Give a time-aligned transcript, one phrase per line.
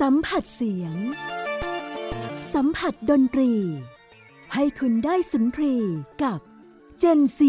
[0.00, 0.94] สัมผัสเสียง
[2.54, 3.52] สัมผัสดนตรี
[4.54, 5.76] ให้คุณได้สุนทรี
[6.24, 6.40] กับ
[7.02, 7.40] Gen C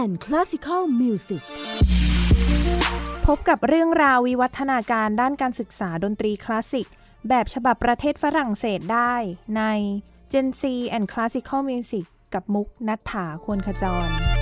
[0.00, 1.42] and Classical Music
[3.26, 6.88] พบกับเรื่องราววิวัฒนาการด้านการศึกษาดนตรีคลาสสิก
[7.28, 9.14] แบบฉบับประเทศฝรั่งเศสได้
[9.56, 9.62] ใน
[10.32, 10.62] Gen C
[10.96, 12.04] and Classical Music
[12.34, 14.41] กับมุกนัฐถาควรขจร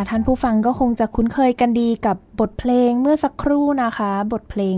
[0.00, 4.76] ค่ะท่านผู้ฟังก็คงจะคุ้นเคยกันดีกับบทเพลงเมื่อสักครู่นะคะ บทเพลง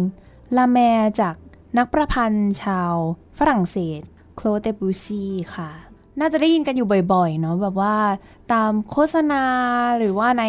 [0.57, 0.79] ลาแม
[1.21, 1.35] จาก
[1.79, 2.95] นักประพันธ์ชาว
[3.39, 4.01] ฝรั่งเศส
[4.37, 5.25] โคลเตบูซี
[5.55, 5.71] ค่ะ
[6.21, 7.97] น่าจะได้ยินกันอยู่บ่อยๆเนาะแบบว่า
[8.53, 9.45] ตามโฆษณา
[9.99, 10.45] หรือว่าใน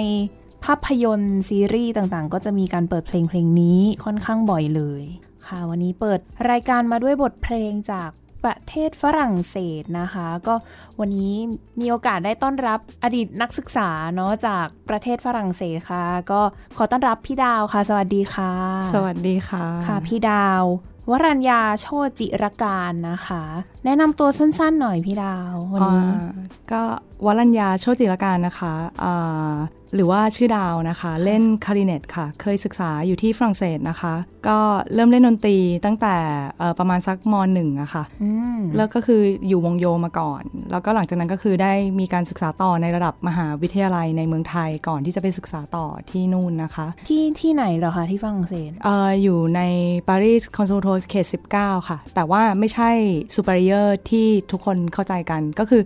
[0.66, 5.04] ภาพยนตร์ซีรีส์ต่างๆ ก็จะมีการเปิดเพลงเพลงนี้ค่อนข้างบ่อยเลย
[5.48, 6.20] ค่ะ วันนี้เปิด
[6.50, 8.10] รายการมาด้วยบทเพลงจาก
[8.44, 10.56] ประเทศฝรั่งเศสนะคะ ก็
[11.00, 11.34] วันนี้
[11.80, 16.42] มีโอกาสได้ต้อนรับอดีตนักศึกษาเนาะจากประเทศฝรั่งเศสค่ะ ก็
[16.78, 18.52] ขอต้อนรับพี่ดาวค่ะ สวัสดีค่ะ
[18.94, 20.64] สวัสดีค่ะค่ะพี่ดาว
[21.10, 21.88] วรัญญาโช
[22.20, 23.44] จิรการนะคะ
[23.86, 26.32] แนะนำตัวสั้นๆหน่อยพี่ดาววันนี้อ่า
[26.72, 26.82] ก็
[27.26, 29.56] วรัญญาโชติรการนะคะอ่า
[29.96, 34.14] หรือว่าชื่อดาวนะคะ เล่นคลาริเนตค่ะ เคยศึกษาอยู่ที่ฝรั่งเศสนะคะ
[34.48, 34.60] ก็
[34.94, 36.16] เริ่มเล่นดนตรีตั้งแต่
[36.60, 49.62] เอ่อประมาณสักมหนึ่งอะค่ะอืมแล้วก็คืออยู่วงโยมาก่อน แล้วก็หลังจากนั้นก็คือได้มีการศึกษาต่อในระดับมหาวิทยาลัยในเมืองไทยก่อนที่จะไปศึกษาต่อที่นู่นนะคะ ที่ที่ไหนเหรอคะที่ฝรั่งเศสเอออยู่ใน
[50.10, 51.26] ปารีสคอน s ร์ r โทเขต
[51.58, 52.90] 19 ค่ะ แต่ว่าไม่ใช่
[53.36, 55.82] superior ที่ทุกคนเข้าใจกันก็คือ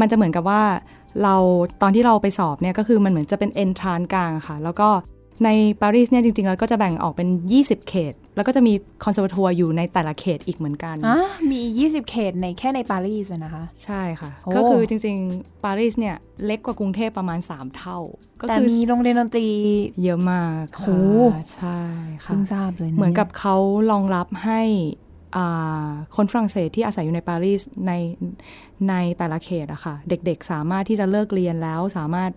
[0.00, 0.62] มันจะเหมือนกับว่า
[1.22, 1.34] เรา
[1.82, 4.88] ตอนที่เราไปสอบเนี่ยก็คือมันเหมือนจะเป็นเอนทรานกลางอะค่ะ แล้วก็
[5.44, 5.50] ใน
[5.80, 7.28] ปารีสเนี่ยจริงๆแล้วก็จะแบ่งออกเป็น
[7.58, 8.72] 20 เขต แล้วก็จะมี
[9.04, 11.18] คอน s ร์ r ทัวอยู่ในแต่ละเขตอีกเหมือนกันอะ
[11.50, 11.60] มี
[11.90, 17.98] 20 เขตในแค่ในปารีสอะนะคะ ใช่ค่ะโอ้ก็คือจริงๆ ปารีสเนี่ยเล็กกว่ากรุงเทพประมาณ 3 เท่า
[18.40, 19.46] ก็แต่คือมีโรงเรียนดนตรี
[20.02, 20.88] เยอะมากโห
[21.34, 21.80] ค่ะใช่
[22.24, 23.56] ค่ะเพิ่งทราบเลยนะเหมือนกับยเขา
[23.90, 25.07] รองรับให้อ่า
[26.16, 27.92] คนฝรั่งเศสที่อาศัยอยู่ในปารีสใน
[28.88, 32.30] ในแต่ละเขตอะค่ะ เด็กๆสามารถที่จะเลิกเรียนแล้วสามารถ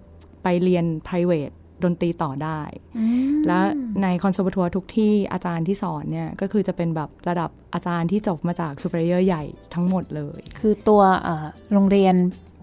[0.44, 1.54] ไปเรียน private
[1.84, 2.62] ดนตรีต่อได้
[2.98, 3.60] อืมและ
[4.04, 9.44] ใน Conservatoire ทุกที่อาจารย์ที่สอนเนี่ย ก็คือจะเป็นแบบระดับอาจารย์ที่จบมาจาก supérieur ใหญ่
[9.74, 12.16] ทั้งหมดเลย คือตัวเอ่อโรงเรียน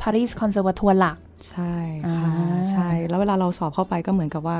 [0.02, 1.18] Paris Conservatoire หลัก
[1.50, 1.76] ใช่
[2.18, 4.58] ค่ะอ่าใช่ แล้วเวลาเราสอบเข้าไปก็เหมือนกับว่า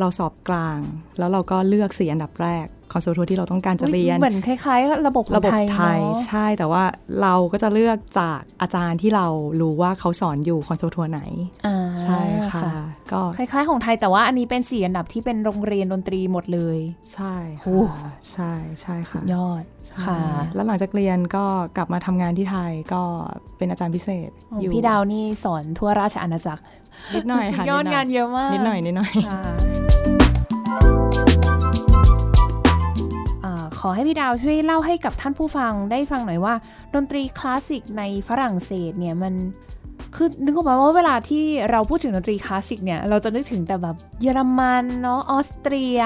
[0.00, 0.78] เราสอบกลาง
[1.18, 6.82] แล้วเราก็เลือกสี่อันดับแรก Conservatoire ที่เราต้องการจะเรียนเหมือนคล้ายๆ ระบบระบบไทยไทยเนอะใช่แต่ว่า
[7.22, 9.26] เราก็จะเลือกจากอาจารย์ที่เรา
[9.60, 11.20] รู้ว่าเขาสอนอยู่คอนเสิร์ตทัวร์ไหน
[11.66, 12.20] อ่าใช่
[12.52, 12.62] ค่ะ
[13.12, 16.78] ก็คล้ายๆ ของไทยแต่ว่าอันนี้เป็นสี่อันดับที่เป็นโรงเรียนดนตรีหมดเลย
[17.14, 20.18] ใช่โอ้ค่ะใช่ใช่ค่ะยอดใช่ค่ะ
[20.54, 21.44] แล้วหลังจากเรียนก็
[21.76, 23.02] กลับมาทำงานที่ไทยก็
[23.58, 26.62] เป็นอาจารย์พิเศษของอยู่พี่ดาวนี่สอนทั่วราชอาณาจักร
[27.14, 29.12] นิดหน่อยค่ะยอดงานเยอะมากนิดหน่อยนิดหน่อย
[33.84, 36.54] อ่าขอให้พี่ดาวช่วยเล่าให้กับท่านผู้ฟังได้ฟังหน่อยว่า
[36.94, 39.34] ดนตรีคลาสสิกในฝรั่งเศสเนี่ยมัน
[40.14, 46.00] คือนึกออกไหมว่าเวลาที่เราพูดถึงดนตรีคลาสสิกเนี่ย เราจะนึกถึงแต่แบบเยอรมันเนาะออสเตรีย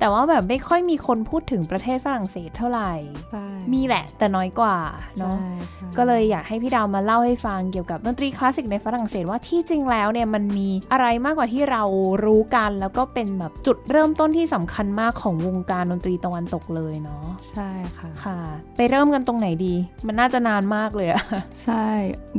[0.00, 2.92] แต่ว่าแบบไม่ค่อยมีคนพูดถึงประเทศฝรั่งเศสเท่าไหร่
[3.30, 4.76] ใช่มีแหละแต่น้อยกว่า
[5.18, 11.82] เนาะใช่ใช่ก็เลยอยากให้พี่ดาวมาเล่าให้ฟังเกี่ยวกับดนตรีคลาสสิกในฝรั่งเศสว่าที่จริงแล้วเนี่ยมันมีอะไรมากกว่าที่เรา
[12.24, 18.38] รู้กัน แล้วก็เป็นแบบจุดเริ่มต้นที่สำคัญมากของวงการดนตรีตะวันตกเลยเนาะ ใช่ค่ะ ค่ะ
[18.76, 19.74] ไปเริ่มกันตรงไหนดี
[20.06, 21.22] มันน่าจะนานมากเลยอะ
[21.64, 21.86] ใช่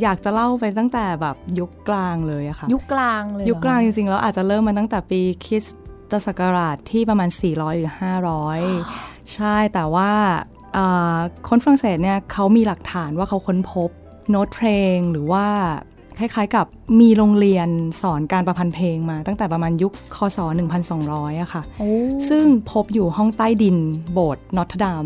[0.01, 5.73] อยากจะเล่าไปตั้งแต่แบบยุคกลางเลยอะค่ะ ยุคกลางเลยเหรอยุคกลางจริงๆแล้วอาจจะเริ่มมาตั้งแต่ปีคริสต
[6.27, 7.93] ศักราชที่ประมาณ 400 หรือ
[8.61, 10.11] 500 ใช่แต่ว่า
[10.73, 11.17] เอ่อ
[11.49, 13.89] คนฝรั่งเศสเนี่ยเขามีหลักฐานว่าเขาค้นพบ
[14.29, 15.45] โน้ตเพลงหรือว่า
[16.21, 16.65] คล้ายๆ กับ
[17.01, 17.69] มีโรงเรียน
[18.01, 20.39] สอนการประพันธ์เพลงมา ตั้งแต่ประมาณยุคคศ
[20.89, 21.91] 1200อะค่ะโอ้
[22.29, 23.77] ซึ่งพบอยู่ห้องใต้ดิน
[24.13, 25.05] โบสถ์ Notre-Dame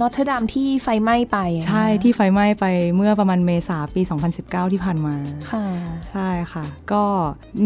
[0.00, 2.64] Notre-Dame ที่ไฟไหม้ไปอะนะใช่ที่ไฟไหม้ไป
[2.96, 4.02] เมื่อประมาณเมษาปี
[4.36, 5.14] 2019 ที่ผ่านมา
[5.50, 5.64] ค่ะ
[6.10, 7.04] ใช่ค่ะ ก็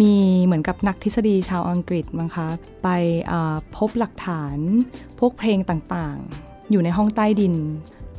[0.01, 0.15] มี
[0.45, 2.49] เหมือนกับนักทฤษฎีชาวอังกฤษมั้งคะ
[2.83, 2.89] ไป
[3.31, 4.57] อ่าพบหลักฐาน
[5.19, 7.55] พวกเพลงต่างๆ อยู่ในห้องใต้ดิน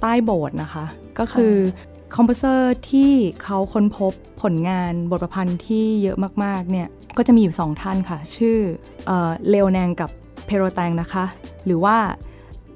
[0.01, 0.85] ใต้โบสถ์นะคะ
[1.19, 1.55] ก็คือ
[2.15, 3.11] composer ที่
[3.43, 6.87] เขาค้นพบผลงานบทประพันธ์ที่เยอะมากๆเนี่ย
[7.17, 8.57] ก็จะมีอยู่สองท่านค่ะ ชื่อ
[9.05, 10.09] เอ่อเลโอแนงกับ
[10.45, 11.25] เพโรแตงนะคะ
[11.65, 11.97] หรือว่า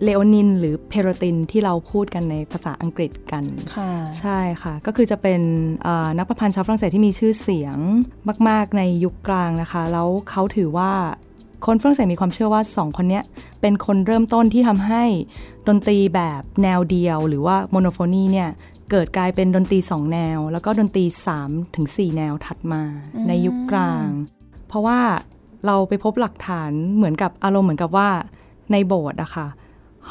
[0.03, 3.43] เลโอนินหรือเพโรตินที่เราพูดกันในภาษาอังกฤษกัน
[3.75, 5.41] ค่ะใช่ค่ะ ก็คือจะเป็น
[5.83, 7.77] เอ่อนักประพันธ์ชาวฝรั่งเศสที่มีชื่อเสียง
[8.49, 10.91] มาก ๆ ในยุคกลางนะคะ แล้วเขาถือว่า
[11.65, 13.23] คนฝรั่งเศสมีความเชื่อว่าสองคนเนี้ย
[13.61, 15.03] เป็นคนเริ่มต้นที่ทำให้
[15.67, 18.49] ดนตรีแบบแนวเดียว หรือว่าโมโนโฟนีเนี่ย
[18.91, 21.05] เกิดกลายเป็นดนตรี 2 แนว แล้วก็ดนตรี
[21.39, 22.81] 3ถึง4แนวถัดมา
[23.15, 24.09] อืมในยุคกลาง
[24.67, 24.99] เพราะว่า
[25.65, 28.09] เราไปพบหลักฐานเหมือนกับอารมณ์เหมือนกับว่า
[28.71, 29.47] ในโบสถ์อะค่ะ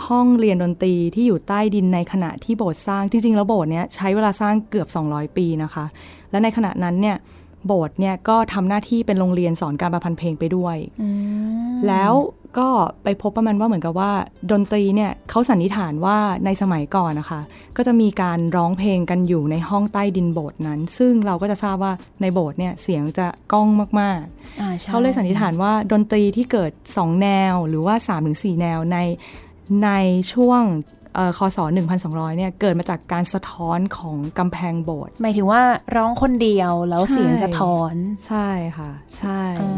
[0.07, 5.85] ห้องเรียนดนตรีที่อยู่ใต้ดินในขณะที่โบสถ์สร้างจริง ๆ แล้วโบสถ์เนี้ยใช้เวลาสร้างเกือบ 200 ปีนะคะ
[6.31, 7.17] และในขณะนั้นเนี่ย
[7.67, 11.09] โบสถ์เนี่ยก็ทำหน้าที่เป็นโรงเรียนสอนการประพันธ์เพลงไปด้วยอื
[11.73, 12.13] มแล้ว
[12.59, 12.71] ก็
[13.05, 14.13] ไปพบประมาณว่าเหมือนกับว่า
[14.51, 17.41] ดนตรีเนี่ยเขาสันนิษฐานว่าในสมัยก่อนนะคะ
[17.77, 23.69] ก็จะมีการร้องเพลงกันอยู่ในห้องใต้ดินโบสถ์นั้น ซึ่งเราก็จะทราบว่าในโบสถ์เนี่ยเสียงจะก้อง
[24.01, 27.95] มากๆอ่ใช่เขาเลยสันนิษฐานว่าดนตรีที่เกิด 2 แนวหรือว่า
[28.29, 28.99] 3-4 แนวใน
[29.85, 29.91] ใน
[30.33, 31.04] ช่วงเอ่อ
[31.39, 31.59] คศ
[31.99, 35.63] 1200เนี่ยเกิดมาจากการสะท้อนของกำแพงโบสถ์หมายถึงว่า
[35.97, 37.95] ร้องคนเดียวแล้วใช่เสียงสะท้อน
[38.27, 39.69] ใช่ค่ะ ใช่อ่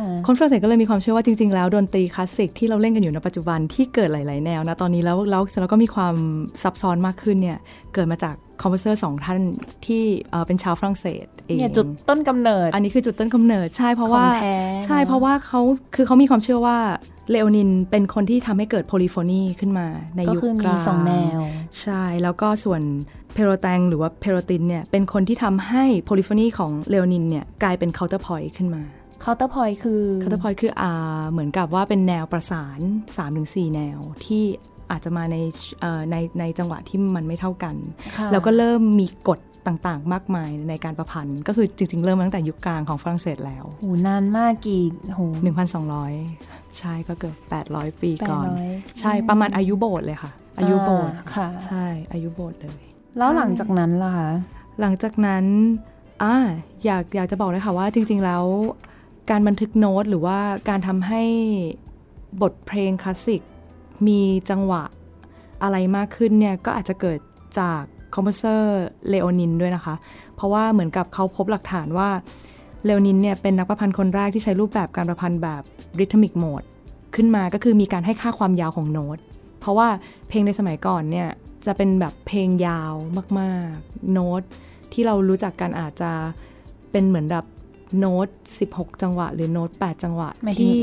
[0.00, 6.14] าคนฝรั่งเศสก็เลยมีความเชื่อว่าจริง ๆ แล้วดนตรีคลาสสิกที่เราเล่นกันอยู่ในปัจจุบันที่เกิดหลาย ๆ แนวนะตอนนี้แล้วแล้วแล้วก็มีความ
[6.62, 7.58] ซับซ้อนมากขึ้นเนี่ย
[7.94, 9.38] เกิดมาจาก composer สองท่าน
[9.86, 15.60] ที่เอ่อเป็นชาวฝรั่งเศสเองเนี่ยจุดต้นกำเนิด อันนี้คือจุดต้นกำเนิดใช่เพราะของว่าแท้ใช่เนอะเพราะว่าเขา
[15.94, 16.78] คือเขามีความเชื่อว่า
[17.32, 19.86] เลโอนินเป็นคนที่ทำให้เกิด polyphony ขึ้นมา
[20.16, 21.40] ในก็ยุคคือกมีลางสองแนว
[21.80, 22.82] ใช่ แล้วก็ส่วน
[23.32, 28.82] เพโรแตงหรือว่าเพโรตินเนี่ยเป็นคนที่ทำให้ polyphony ของเลโอนินเนี่ยกลายเป็น counterpoint ขึ้นมา
[29.20, 32.80] counterpoint คือ counterpoint คืออ่าเหมือนกับว่าเป็นแนวประสาน
[33.26, 34.42] 3-4 แนวที่
[34.90, 35.36] อาจจะมาใน
[35.80, 37.74] เอ่อในในจังหวะที่มันไม่เท่ากัน
[38.16, 44.82] ค่ะแล้วก็เริ่มมีกฎ ต่างๆ มากมายในการประพันธ์ ก็คือจริง ๆ เริ่มมาตั้งแต่ยุคกลางของฝรั่งเศสแล้วโหนานมากกี่
[45.14, 45.20] โห
[46.00, 47.36] 1,200 ใช่ก็เกือบ
[47.68, 52.80] 800 ปีแปดก่อนร้อยใช่ประมาณอายุโบสถ์เลยค่ะ อายุโบสถ์อ่าค่ะใช่อายุโบสถ์เลย
[53.18, 54.30] แล้วหลังจากนั้นล่ะคะ
[54.80, 55.44] หลังจากนั้น
[56.22, 56.36] อ่า
[56.84, 58.44] อยากอยากจะบอกเลยค่ะว่าจริง ๆ แล้ว
[59.30, 60.38] การบันทึกโน้ตหรือว่า
[60.68, 61.22] การทำให้
[62.42, 63.42] บทเพลงคลาสสิก
[64.06, 64.82] มีจังหวะ
[65.62, 67.18] อะไรมากขึ้นเนี่ยก็อาจจะเกิด
[67.60, 67.82] จาก
[68.14, 69.94] composer เลโอนินด้วยนะคะ
[70.36, 72.08] เพราะว่าเหมือนกับเขาพบหลักฐานว่า
[72.84, 75.62] เลโอนินเนี่ยเป็นนักประพันธ์คนแรกที่ใช้รูปแบบการประพันธ์แบบ
[76.00, 76.62] rhythmic mode
[77.14, 79.18] ขึ้นมาก็คือมีการให้ค่าความยาวของโน้ต
[79.60, 79.88] เพราะว่า
[80.28, 81.28] เพลงในสมัยก่อนเนี่ย
[81.66, 82.92] จะเป็นแบบเพลงยาว
[83.40, 84.42] มาก ๆ โน้ต
[84.92, 86.10] ที่เรารู้จักกันอาจจะ
[86.90, 87.44] เป็นเหมือนแบบ
[87.98, 88.28] โน้ต
[88.64, 90.80] 16 จังหวะ หรือโน้ต 8 จังหวะหมายถึงที่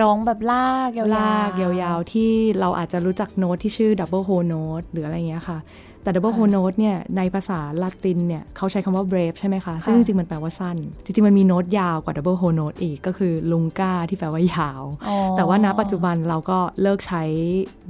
[0.00, 2.30] ร้องแบบลากยาวๆลากยาวๆ ที่
[2.60, 5.58] เราอาจจะรู้จักโน้ตที่ชื่อ double whole note หรืออะไรเงี้ยค่ะ
[6.02, 13.32] แต่ double whole note เนี่ยในภาษาละตินเนี่ยเขาใช้คำว่า breve ใช่ไหมคะ ซึ่งจริงๆ มันแปลว่าสั้น จริงๆ มันมีโน้ตยาวกว่า double whole note อีกก็คือ
[13.50, 17.22] longa ที่แปลว่ายาวอ๋อแต่ว่าณปัจจุบันเราก็เลิกใช้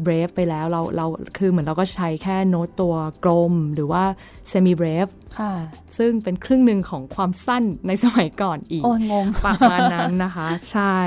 [0.06, 1.06] brave ไปแล้วเราเรา
[1.38, 4.02] คือเหมือนเราก็ใช้แค่โน้ตตัวกลม หรือว่า
[4.50, 5.52] semi brave ค่ะ
[5.98, 10.98] ซึ่งเป็นครึ่งหนึ่งของความสั้นในสมัยก่อนอีกโอ้ยงงประมาณนั้นนะคะ ใช่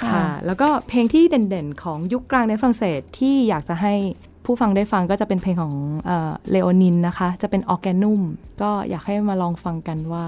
[0.00, 3.94] ค่ะค่ะ แล้วก็เพลงที่เด่นๆ ของยุคกลางในฝรั่งเศสที่อยากจะให้
[4.46, 5.74] ผู้ฟังได้ฟังก็จะเป็นเพลงของ
[6.50, 8.20] เลโอนินนะคะ จะเป็นออร์แกนุ่ม
[8.62, 10.24] ก็อยากให้มาลองฟังกันว่า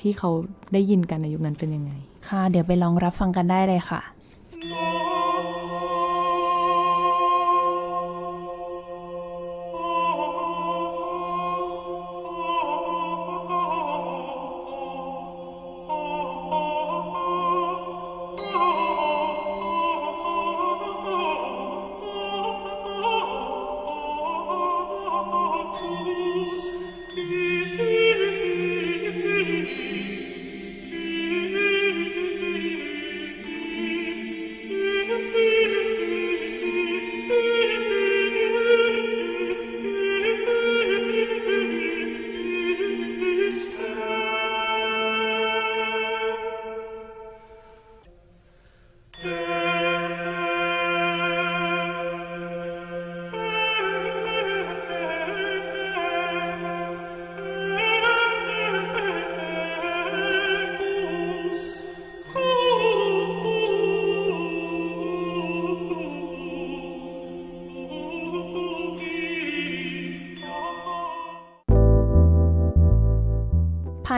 [0.00, 0.30] ที่เขา
[0.72, 1.92] ได้ยินกันในยุคนั้นเป็นยังไง
[2.28, 4.00] ค่ะ เดี๋ยวไปลองรับฟังกันได้เลยค่ะ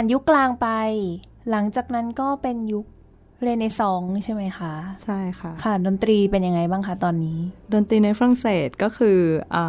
[0.00, 0.68] านยุคกลางไป
[1.50, 2.86] หลังจากนั้นก็เป็นยุค
[3.42, 7.38] เรเนซองส์ใช่ไหมคะ ใช่ค่ะ ค่ะ ดนตรีเป็นยังไงบ้างคะตอนนี้
[7.74, 9.18] ดนตรีในฝรั่งเศสก็คือ
[9.56, 9.64] อา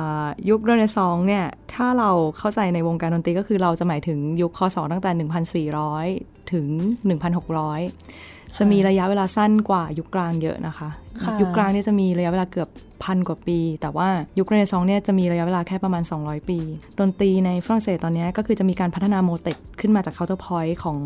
[0.50, 5.68] ยุคเรเนซองส์เนี่ยถ้าเราเข้าใจในวงการดนตรีก็คือเราจะหมายถึงยุคคศตั้งแต่
[6.02, 6.68] 1,400 ถึง
[7.08, 10.90] 1,600 จะมีระยะเวลาสั้นกว่ายุคกลางเยอะนะคะ
[11.24, 12.70] ค่ะยุคกลางเนี่ยจะมีระยะเวลาเกือบ
[13.04, 16.60] พันกว่าปี แต่ว่ายุคเรเนซองส์เนี่ยจะมีระยะเวลาแค่ประมาณ 200 ปี
[17.00, 21.00] ดนตรีในฝรั่งเศสตอนเนี้ยก็คือจะมีการพัฒนา motet ขึ้นมาจาก counterpoint ของ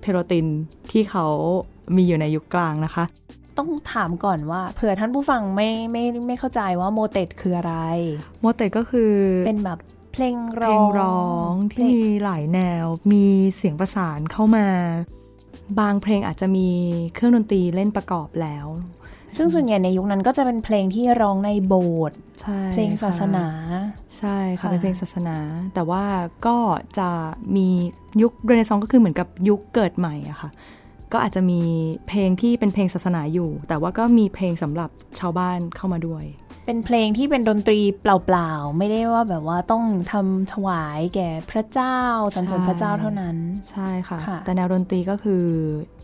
[0.00, 0.46] เพโรติน
[0.90, 1.26] ที่เขา
[1.96, 3.04] มีอยู่ในยุคกลางนะคะ
[3.58, 7.74] ต้องถามก่อนว่าเผื่อท่านผู้ฟังไม่ไม่ไม่เข้าใจว่า motet คืออะไร
[8.40, 9.12] motet ก็คือ
[9.46, 9.78] เป็นแบบ
[10.12, 13.24] เพลงเพร้ลองงร้องที่มีหลายแนว มี
[13.56, 14.66] เสียงประสานเข้ามา
[15.78, 16.68] บางเพลงอาจจะมี
[17.14, 18.66] เครื่องดนตรีเล่นประกอบแล้ว
[19.36, 23.46] ซึ่งส่วนใหญ่ในยุคนั้นก็จะเป็นเพลงที่ร้องในโบสถ์สถ์ใช่เพลงศาสนา
[24.18, 25.36] ใช่ค่ะค่ะเป็นเพลงศาสนา
[25.74, 26.04] แต่ว่า
[26.46, 26.58] ก็
[26.98, 27.08] จะ
[27.56, 27.68] มี
[28.22, 30.50] ยุคเรเนซองส์ก็คือเหมือนกับยุคเกิดใหม่อะค่ะ
[31.12, 31.60] ก็อาจจะมี
[32.08, 36.24] เพลงที่เป็นเพลงศาสนาอยู่ แต่ว่าก็มีเพลงสำหรับชาวบ้านเข้ามาด้วย
[36.70, 41.98] เป็นเพลงที่เป็นดนตรีเปล่าๆ ไม่ได้ว่าแบบว่าต้องทำถวายแก่พระเจ้า
[42.34, 43.36] สรรเสริญพระเจ้าเท่านั้น
[43.70, 45.44] ใช่ค่ะค่ะแต่แนวดนตรีก็คือ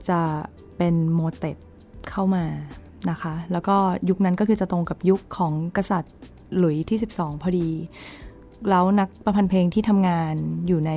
[0.09, 0.21] จะ
[0.77, 1.57] เป็นโมเตต
[2.11, 2.45] เข้ามา
[3.11, 3.77] นะคะ แล้วก็
[4.09, 6.15] ยุคนั้นก็คือจะตรงกับยุคของกษัตริย์
[6.57, 7.69] หลุยที่ 12 พอดี
[8.71, 10.35] แล้วนักประพันธ์เพลงที่ทำงาน
[10.67, 10.91] อยู่ใน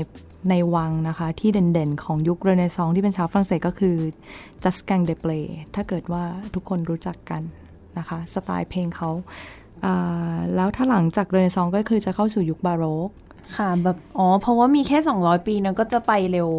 [0.49, 3.95] ในวังนะคะ ที่เด่นๆ ของยุคเรเนซองส์ที่เป็นชาวฝรั่งเศสก็คือ
[4.63, 5.31] จัสกังเดเปล
[5.75, 6.23] ถ้าเกิดว่า
[6.53, 7.43] ทุกคนรู้จักกัน
[7.97, 9.58] นะคะ สไตล์เพลงเขาอ่า
[10.55, 13.09] แล้วถ้าหลังจากเรเนซองส์ก็คือจะเข้าสู่ยุคบาโรก
[13.57, 16.49] ค่ะแบบอ๋อ เพราะว่ามีแค่ 200 ปีนะก็จะไปเร็ว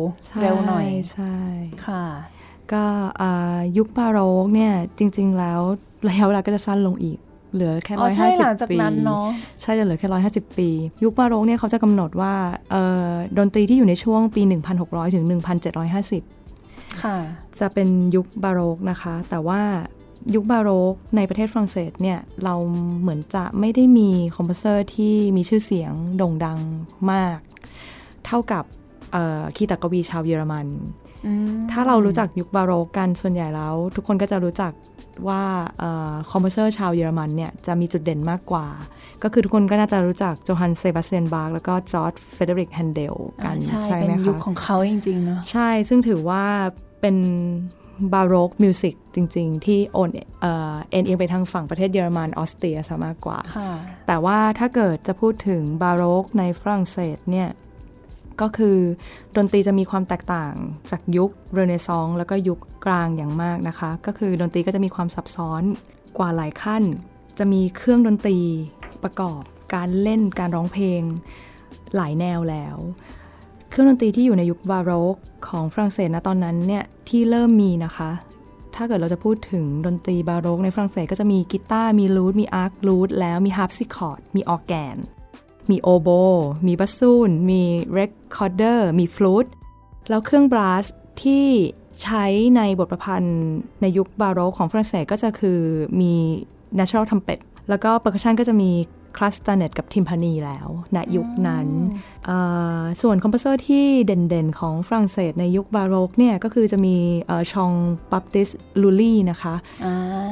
[0.42, 1.34] เร็วหน่อยใช่
[1.86, 2.04] ค่ะ
[2.72, 2.84] ก็
[3.20, 5.60] อ่ายุคบาโรกเนี่ยจริง ๆ แล้ว
[6.08, 7.18] ระยะเวลาก็จะสั้นลงอีก
[7.54, 9.26] เหลือแค่อ๋ร้ออยใช่ห้าสิหบลังจากปีนั้นเนาะ
[9.62, 10.68] ใช่จะเหลือแค่ร้อยห้าสิบปี
[11.04, 12.34] ยุคบาโรกเนี่ยเขาจะกำหนดว่า
[12.70, 14.42] เอ่อดนตรีที่อยู่ในช่วงปี
[14.78, 15.24] 1600 ถึง
[16.32, 17.16] 1750 ค่ะ
[17.58, 19.60] จะเป็นยุคบาโรกนะคะ แต่ว่า
[20.34, 22.54] ยุคบาโรกในประเทศฝรั่งเศสเนี่ยเรา
[23.00, 26.58] เหมือนจะไม่ได้มีคอมโพเซอร์ที่มีชื่อเสียงโด่งดัง
[27.12, 27.38] มาก
[28.26, 28.64] เท่ากับ
[29.12, 30.66] เอ่อคีตกวีชาวเยอรมัน
[31.26, 34.72] อืมถ้าเรารู้จักยุคบาโรกกันส่วนใหญ่แล้ว ทุกคนก็จะรู้จัก
[35.28, 35.42] ว่า
[36.30, 38.66] composer ชาวเยอรมันเนี่ยจะมีจุดเด่นมากกว่า
[39.22, 46.44] ก็คือทุกคนก็น่าจะรู้จักโจฮันเซบาสเตียนบาร์กแล้วก็จอร์จเฟรเดริกแฮนเดลกันอ่าใช่ใช่ไหมคะเป็นยุคของเขาจริงๆเนาะใช่ซึ่งถือว่า
[47.00, 47.16] เป็น
[48.12, 50.08] Baroque music จริง ๆ ที่โอน
[50.40, 53.72] เอ่อเอ็นเอียงไปทางฝั่งประเทศเยอรมันออสเตรียซะมากกว่าค่ะ
[54.06, 57.48] แต่ว่าถ้าเกิดจะพูดถึงบาโรกในฝรั่งเศสเนี่ย
[58.40, 58.78] ก็คือ
[59.36, 60.54] ดนตรีจะมีความแตกต่าง
[60.90, 65.62] จากยุคเรเนซองส์แล้วก็ยุคกลางอย่างมากนะคะ ก็คือดนตรีก็จะมีความซับซ้อน
[66.18, 66.82] กว่าหลายขั้น
[67.38, 68.38] จะมีเครื่องดนตรี
[69.02, 69.42] ประกอบ
[69.74, 71.02] การเล่นการร้องเพลง
[71.96, 72.76] หลายแนวแล้ว
[73.70, 78.10] เครื่องดนตรีที่อยู่ในยุคบาโรกของฝรั่งเศสนะตอนนั้นเนี่ยที่เริ่มมีนะคะ
[78.74, 84.96] ถ้าเกิดเราจะพูดถึงดนตรีบาโรกในฝรั่งเศสก็จะมีกีตาร์มี lute มี archlute แล้วมี harpsichord มีออร์แกน
[85.70, 86.08] มีโอโบ
[86.66, 87.62] มี bassoon มี
[87.94, 89.46] recorder มีฟลูต
[90.08, 90.86] แล้วเครื่อง brass
[91.22, 91.46] ที่
[92.02, 92.24] ใช้
[92.56, 93.48] ในบทประพันธ์
[93.82, 95.60] ในยุคบาโรกของฝรั่งเศสก็จะคือ
[96.00, 96.14] มี
[96.78, 98.70] natural trumpet แล้วก็ percussion ก็จะมี
[99.16, 101.66] castanet กับ timpani แล้วณยุคนั้น
[103.02, 106.96] ส่วน composer ที่เด่นๆ ของฝรั่งเศสในยุคบาโรกเนี่ยก็คือจะมี
[107.52, 107.72] ชอง
[108.12, 108.48] บัปติส
[108.82, 109.54] ลูลี่นะคะ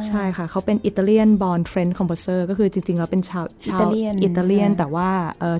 [0.06, 3.80] ใช่ค่ะ เขาเป็น Italian-born French composer ก็คือจริงๆ แล้วเป็นชาวชาว
[4.22, 5.10] อิตาเลียน แต่ว่า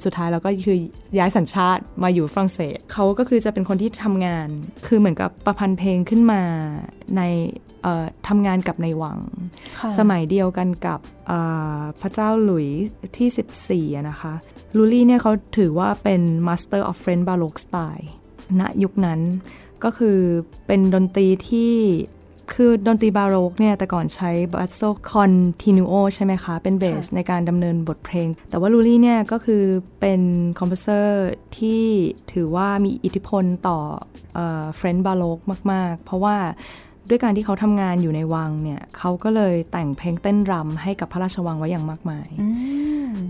[0.05, 0.79] สุดท้ายเราก็คือ
[1.19, 4.49] ย้ายสัญชาติมาอยู่ฝรั่งเศส เขาก็คือจะเป็นคนที่ทำงาน
[4.87, 6.43] คือเหมือนกับประพันธ์เพลงขึ้นมา
[7.17, 7.23] ใน
[8.29, 9.19] ทำงานกับในวัง
[9.99, 11.01] สมัยเดียวกันกับ
[12.01, 12.67] พระเจ้าหลุย
[13.17, 14.35] ที่ 14นะคะ
[14.77, 18.09] ลูลี่เนี่ยเขาถือว่าเป็น Master of French Baroque Style
[18.61, 19.21] ณยุคนั้น
[19.85, 20.19] ก็คือ
[20.67, 21.75] เป็นดนตรีที่
[22.55, 24.81] คือดนตรีบาโรกเนี่ยแต่ก่อนใช้บัสโซ
[25.11, 29.65] continuo ใช่ไหมคะ เป็นเบสในการดำเนินบทเพลง แต่ว่าลูลี่เนี่ยก็คือ
[30.01, 30.21] เป็น
[30.59, 31.85] composer ที่
[32.33, 33.79] ถือว่ามีอิทธิพลต่อ
[34.77, 35.39] French Baroque
[35.73, 36.37] มาก ๆ เพราะว่า
[37.09, 42.29] ด้วยการที่เขาทำงานอยู่ในวังเนี่ยเขาก็เลยแต่งเพลงเต้นรำให้กับพระราชวังไว้อย่างมากมาย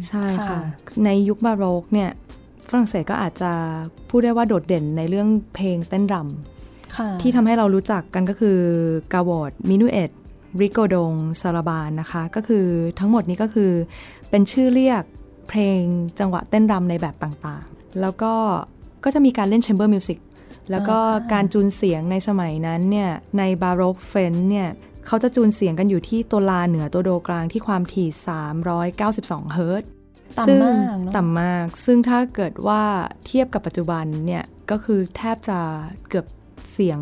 [0.09, 0.59] ใช่ค่ะ
[1.05, 2.11] ในยุคบาโรกเนี่ย
[2.69, 3.53] ฝรั่งเศสก็อาจจะ
[4.09, 8.59] พูดได้ว่าโดดเด่นในเรื่องเพลงเต้นรำที่ทำให้เรารู้จักกันก็คือ
[9.12, 10.11] gavotte minuet
[10.61, 12.67] rigaudon sarabande นะคะ ก็คือ
[12.99, 13.71] ทั้งหมดนี้ก็คือ
[14.31, 15.03] เป็นชื่อเรียก
[15.49, 15.81] เพลง
[16.19, 18.33] จังหวะเต้นรำในแบบต่างๆ แล้วก็
[19.05, 20.19] ก็จะมีการเล่น chamber music
[20.71, 20.99] แล้วก็
[21.33, 24.69] การจูนเสียงในสมัยนั้นเนี่ยในบาโรก French เนี่ย
[25.07, 28.09] เขาจะจูนเสียงกันอยู่ที่ตัวลาเหนือตัวโดกลางที่ความถี่
[28.99, 29.85] 392 เฮิรตซ์
[30.39, 32.83] ต่ำมากต่ำมาก ซึ่งถ้าเกิดว่า
[33.27, 35.59] เทียบกับปัจจุบันเนี่ยก็คือแทบจะ
[36.09, 36.27] เกือบ
[36.73, 37.01] เสียง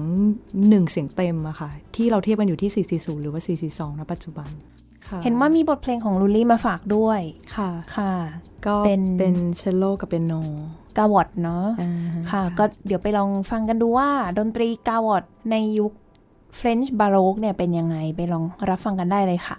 [0.68, 4.50] หนึ่งเสียงเต็มอะค่ะ ที่เราเทียบกันอยู่ที่ 440 หรือว่า 442 ณ ปัจจุบัน
[5.25, 7.20] เห็นว่ามีบทเพลงของลูลี่มาฝากด้วย
[7.56, 8.12] ค่ะ ค่ะ
[8.66, 10.35] ก็เป็นเป็นเชลโลกับเปียโน
[10.98, 11.64] gavotte เนาะ
[12.30, 15.92] ค่ะ ก็เดี๋ยวไปลองฟังกันดูว่า ดนตรี gavotte ในยุค
[16.56, 19.56] French Baroque เนี่ยเป็นยังไง ไปลองรับฟังกันได้เลยค่ะ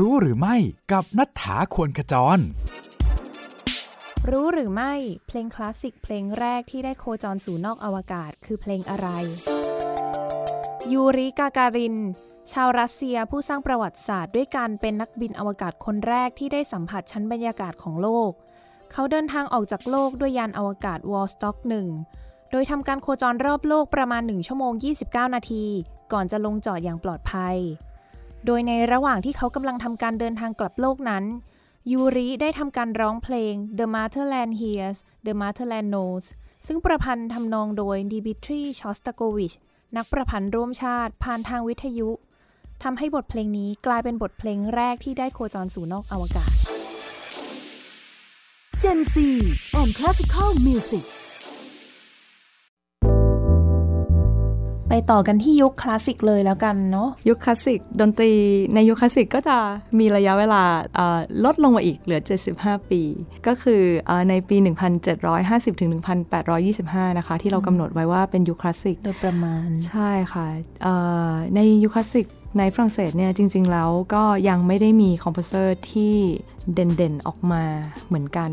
[0.00, 0.56] รู้หรือไม่
[0.92, 2.38] กับนัฐธาควรขจร
[4.30, 4.94] รู้หรือไม่
[5.26, 9.08] เพลงคลาสสิกเพลงแรกที่ได้โคจรสู่นอกอวกาศคือเพลงอะไร
[10.92, 11.96] ยูริกาการิน
[12.52, 18.30] ชาวรัสเซียผู้สร้างประวัติศาสตร์ด้วยการเป็นนักบินอวกาศคนแรกที่ได้สัมผัสชั้นบรรยากาศของโลก
[18.92, 21.88] เขาเดินทางออกจากโลกด้วยยานอวกาศวอสต็อกหนึ่ง
[22.50, 24.72] โดยทำการโคจรรอบโลกประมาณ 1 ชั่วโมง
[25.04, 25.64] 29 นาที
[26.12, 27.58] ก่อนจะลงจอดอย่างปลอดภัย
[28.46, 31.24] โดยในระหว่างที่เขากำลังทำการเดินทางกลับโลกนั้น
[31.90, 36.24] ยูริได้ทำการร้องเพลง The Motherland Hears The Motherland Knows
[36.66, 39.52] ซึ่งประพันธ์ทำนองโดยดิบิทรีชอสตาโกวิช
[39.96, 42.10] นักประพันธ์ร่วมชาติ ผ่านทางวิทยุ
[42.82, 46.52] ทำให้บทเพลงนี้กลายเป็นบทเพลงแรกที่ได้โคจรสู่นอกอวกาศ
[48.82, 49.16] Gen Z
[49.80, 51.04] and Classical Music
[54.96, 58.32] ไปต่อกันที่ยุคคลาสสิกเลยแล้วกันเนาะยุคคลาสสิกดนตรี
[58.74, 59.56] ในยุคคลาสสิกก็จะ
[59.98, 60.62] มีระยะเวลา
[61.44, 62.20] ลดลงมาอีกเหลือ
[62.56, 63.02] 75 ปี
[63.46, 64.56] ก็คือในปี
[65.18, 65.90] 1750ถึง
[66.52, 70.48] 1825 นะคะ ที่เรากำหนดไว้ว่าเป็นยุคคลาสสิกโดยประมาณ ใช่ค่ะ
[71.54, 72.26] ในยุคคลาสสิก
[72.58, 76.14] ในฝรั่งเศสเนี่ยจริง ๆ แล้วก็ยังไม่ได้มี composer ที่
[76.74, 77.62] เด่นๆ ออกมา
[78.06, 78.50] เหมือนกัน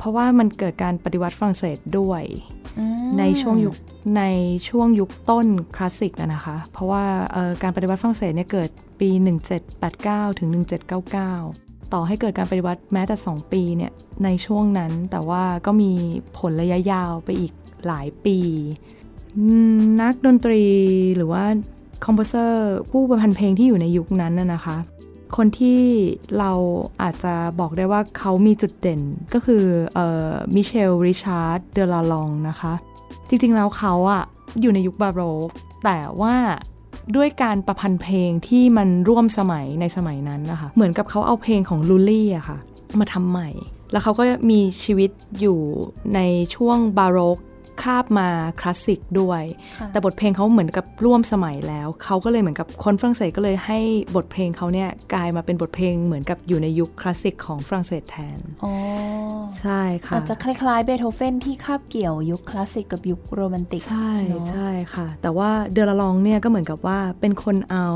[0.00, 2.22] เพราะว่ามันเกิดการปฏิวัติฝรั่งเศสด้วย
[3.18, 3.74] ในช่วงยุค
[4.18, 4.24] ใน
[4.68, 7.04] ช่วงยุคต้นคลาสสิกนะคะ เพราะว่า
[7.62, 8.68] การปฏิวัติฝรั่งเศสเนี่ยเกิด
[9.00, 9.10] ปี
[9.74, 10.48] 1789 ถึง
[11.20, 13.92] 1799 ต่อให้เกิดการปฏิวัติแม้แต่ 2 ปีเนี่ย
[14.24, 15.92] ในช่วงนั้นแต่ว่าก็มี
[16.38, 17.52] ผลระยะยาวไปอีก
[17.86, 18.38] หลายปี
[20.00, 20.62] นักดนตรี
[21.16, 21.44] หรือว่า
[22.04, 24.76] คอมโพเซอร์ผู้ประพันธ์เพลงที่อยู่ในยุคนั้นน่ะนะคะ
[25.36, 25.80] คนที่
[26.38, 26.52] เรา
[27.02, 29.00] อาจจะบอกได้ว่าเขามีจุดเด่น
[29.32, 29.64] ก็คือ
[30.54, 32.72] มิเชลริชาร์ดเดลาลองนะคะ
[33.28, 34.22] จริงๆแล้วเขาอะ
[34.60, 35.48] อยู่ในยุคบาโรก
[35.84, 36.34] แต่ว่า
[37.16, 42.58] ด้วยการประพันธ์เพลงที่มันร่วมสมัยในสมัยนั้นนะคะ เหมือนกับเขาเอาเพลงของลูลี่อะค่ะ
[42.98, 43.48] มาทำใหม่
[43.92, 45.58] แล้วเขาก็มีชีวิตอยู่
[46.14, 46.20] ใน
[46.54, 47.38] ช่วงบาโรก
[47.82, 48.28] คาบมา
[48.60, 49.42] คลาสสิกด้วย
[49.88, 53.78] แต่บทเพลงเขาเหมือนกับร่วมสมัยแล้ว เขาก็เลยเหมือนกับคนฝรั่งเศสก็เลยให้
[54.16, 58.72] บทเพลงเขาเนี่ยกลายมาเป็นบทเพลงเหมือนกับอยู่ในยุคคลาสสิกของฝรั่งเศสแทนอ๋อ
[59.60, 64.12] ใช่ค่ะอาจจะคล้ายๆเบโธเฟนที่คาบเกี่ยวยุคคลาสสิกกับยุคโรแมนติก ใช่
[64.50, 67.86] ใช่ค่ะ แต่ว่าเดลาลองเนี่ยก็เหมือนกับว่าเป็นคนเอา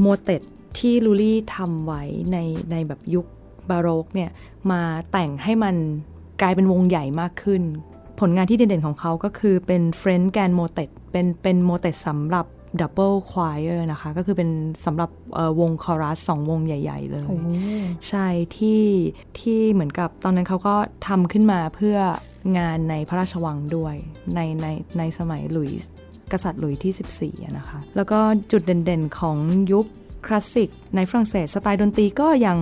[0.00, 0.42] motet
[0.78, 2.38] ที่ลูลี่ทำไว้ใน
[2.70, 3.26] ในแบบยุค
[3.70, 4.30] บาโรกเนี่ย
[4.70, 5.76] มาแต่งให้มัน
[6.42, 7.62] กลายเป็นวงใหญ่มากขึ้น
[8.20, 12.46] ผลงานที่เด่นๆของเขาก็คือเป็น French grand motet เป็นเป็น motet สำหรับ
[12.80, 14.50] Double Choir นะคะ ก็คือเป็น
[14.84, 15.10] สำหรับ
[15.60, 17.28] วงคอรัสสองวงใหญ่ ๆ เลย
[18.08, 18.84] ใช่ที่
[19.40, 20.74] ที่เหมือนกับตอนนั้นเขาก็
[21.08, 21.98] ทำขึ้นมาเพื่อ
[22.58, 23.94] งานในพระราชวังด้วย
[24.34, 24.66] ในใน
[24.98, 25.90] ในสมัยหลุยส์
[26.32, 28.18] กษัตริย์หลุยที่ 14นะคะ แล้วก็
[28.50, 29.36] จุดเด่นๆของ
[29.72, 29.86] ยุค
[30.26, 32.58] คลาสสิกในฝรั่งเศสสไตล์ดนตรีก็ยัง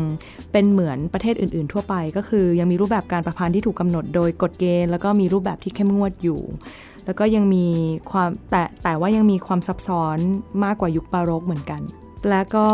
[0.52, 6.40] เป็นเหมือนประเทศอื่น ๆ ทั่วไป ก็คือยังมีรูปแบบการประพันธ์ที่ถูกกาหนดโดยกฎเกณฑ์แล้วก็มีรูปแบบที่เข้มงวดอยู่
[7.06, 7.66] แล้วก็ยังมี
[8.10, 10.18] ความแต่แต่ว่ายังมีความซับซ้อน
[10.64, 11.80] มากกว่ายุคบาโรกเหมือนกัน
[12.28, 12.68] และก็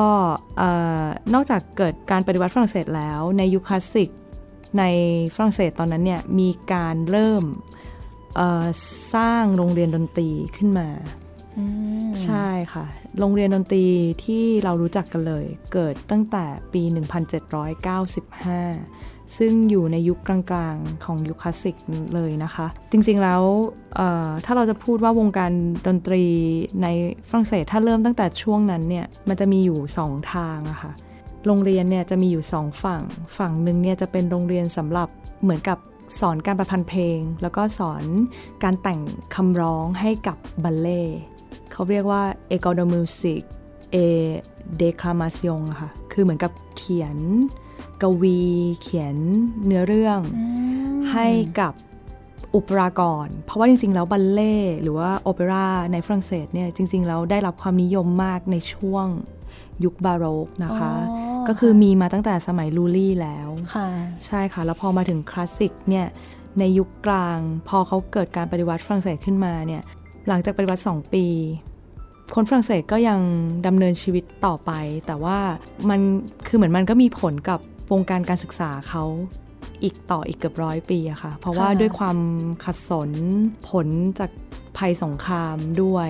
[1.35, 4.11] นอกจากเกิดการปฏิวัติฝรั่งเศสแล้วในยุคคลาสสิก
[4.79, 4.85] ใน
[5.35, 7.45] ฝรั่งเศสตอนนั้นเนี่ยมีการเริ่ม
[9.15, 10.89] สร้างโรงเรียนดนตรีขึ้นมา
[12.25, 12.87] ใช่ค่ะ
[13.19, 13.85] โรงเรียนดนตรี
[14.25, 16.89] ที่เรารู้จักกันเลย เกิดตั้งแต่ปี 1795
[19.39, 20.39] ซึ่งอยู่ในยุคกลา
[20.75, 21.77] งๆของยุคคลาสสิก
[22.15, 23.43] เลยนะคะ จริงๆแล้ว
[24.45, 25.53] ถ้าเราจะพูดว่าวงการ
[25.87, 26.25] ดนตรี
[26.83, 26.87] ใน
[27.29, 30.93] ฝรั่งเศสถ้าเริ่มตั้งแต่ช่วงนั้นเนี่ยมันจะมีอยู่สองทางอะคะ่ะ
[31.47, 33.03] โรงเรียนเนี่ยจะมีอยู่สองฝั่ง
[33.39, 35.09] ฝั่งหนึ่งเนี่ยจะเป็นโรงเรียนสำหรับ
[35.43, 35.79] เหมือนกับ
[36.21, 38.05] สอนการประพันธ์เพลง แล้วก็สอน
[38.65, 39.01] การแต่ง
[39.35, 41.03] คำร้องให้กับบัลเล่
[41.73, 42.23] เขาเรียกว่า
[42.55, 43.43] e c o d e music
[44.05, 44.07] e
[44.83, 47.17] declamation ค่ะ คือเหมือนกับเขียน
[48.03, 48.41] กวี
[48.83, 49.17] เขียน
[49.65, 50.21] เนื้อเรื่อง
[51.13, 51.27] ให้
[51.61, 51.73] กับ
[52.55, 59.07] อุปรากร เพราะว่าจริง ๆ แล้วบัลเล่หรือว่าโอเปร่าในฝรั่งเศสเนี่ยจริง ๆ แล้วได้รับความนิยมมากในช่วง
[59.85, 60.93] ยุคบาโรกนะคะ
[61.49, 63.49] ก็คือมีมาตั้งแต่สมัยลูลี่แล้ว
[64.27, 66.07] ใช่ค่ะ แล้วพอมาถึงคลาสสิกเนี่ย
[66.59, 69.83] ในยุคกลาง พอเขาเกิดการปฏิวัติฝรั่งเศสขึ้นมาเนี่ย
[70.29, 71.27] หลังจากปฏิวัติ 2 ปี
[72.35, 73.21] คนฝรั่งเศสก็ยัง
[73.67, 74.71] ดำเนินชีวิตต่อไป
[75.07, 75.39] แต่ว่า
[75.91, 76.01] มัน
[76.47, 77.61] คือเหมือนมันก็มีผลกับ
[77.93, 79.05] วงการการศึกษาเขา
[79.83, 82.19] อีกต่ออีกเกือบร้อยปีอะค่ะ เพราะว่าด้วยความ
[82.65, 83.11] ขัดสน
[83.69, 83.87] ผล
[84.19, 84.31] จาก
[84.79, 86.09] ภัยสงครามด้วย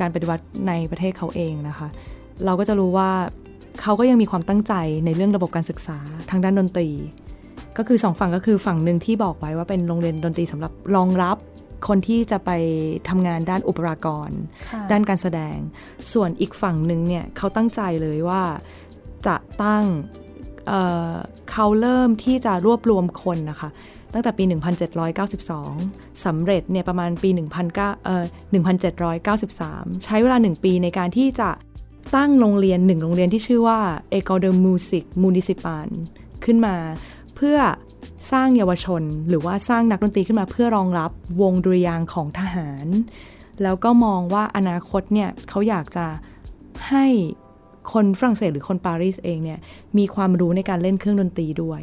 [0.00, 1.88] การปฏิวัติในประเทศเขาเองนะคะ
[2.44, 3.10] เราก็จะรู้ว่า
[3.80, 5.98] เขาก็ยังมีความตั้งใจในเรื่องระบบการศึกษา
[6.30, 6.88] ทางด้านดนตรี
[7.76, 11.36] ก็คือสองฝั่งก็คือฝั่งหนึ่งที่บอกไว้ว่าเป็นโรงเรียนดนตรีสำหรับรองรับ
[11.88, 12.50] คนที่จะไป
[13.08, 14.30] ทำงานด้านอุปรากร
[14.90, 15.56] ด้านการแสดง
[16.12, 18.42] ส่วนอีกฝั่งหนึ่งเนี่ยเขาตั้งใจเลยว่า
[19.26, 19.84] จะตั้ง
[20.66, 23.70] เเขาเริ่มที่จะรวบรวมคนนะคะ
[24.12, 24.44] ตั้งแต่ปี
[25.28, 31.50] 1792 สำเร็จเนี่ยประมาณปี1 1793 ใช้เวลา 1 ปีในการที่จะ
[32.16, 33.80] ตั้งโรงเรียนหนึ่งโรงเรียนที่ชื่อว่า
[34.18, 35.88] e c o de Music Municipal
[36.44, 36.76] ขึ้นมา
[37.36, 37.58] เพื่อ
[38.32, 41.10] สร้างเยาวชน หรือว่าสร้างนักดนตรีขึ้นมาเพื่อรองรับ
[41.40, 42.86] วงดุริยางค์ของทหาร
[43.62, 46.06] แล้วก็มองว่าอนาคตเนี่ยเขาอยากจะ
[46.88, 47.06] ให้
[47.92, 49.58] คนฝรั่งเศสหรือคนปารีสเองเนี่ย
[49.98, 51.82] มีความรู้ในการเล่นเครื่องดนตรีด้วย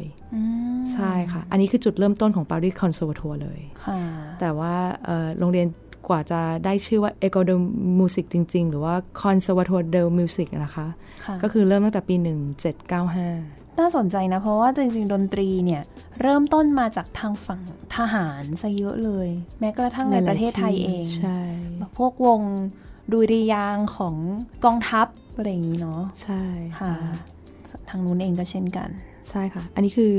[0.92, 4.00] ใช่ค่ะ อันนี้คือจุดเริ่มต้นของปารีสคอนเสิร์ตทัวร์เลยค่ะ
[4.40, 4.74] แต่ว่า
[5.04, 5.66] เอ่อโรงเรียน
[6.08, 7.54] กว่าจะได้ชื่อว่า e c o de
[7.98, 10.86] Music จริง ๆ หรือว่า Conservatoire de Music นะคะ
[11.24, 12.14] ค่ะก็คือเริ่มตั้งแต่ปี
[13.00, 15.82] 1795 น่าสนใจนะ เพราะว่าจริงๆ ดนตรีเนี่ย
[16.22, 17.62] เริ่มต้นมาจากทางฝั่ง
[17.96, 19.28] ทหารซะเยอะเลย
[19.60, 21.40] แม้กระทั่งในประเทศไทยเองใช่
[21.78, 22.40] แบบพวกวง
[23.12, 24.14] ดุริยางค์ของ
[24.64, 25.06] กองทัพ
[25.36, 26.42] อะไรอย่างนี้เนาะใช่
[26.80, 26.94] ค่ะ
[27.88, 28.88] ทางนู้นเองก็เช่นกัน
[29.28, 30.16] ใช่ค่ะ อันนี้คือ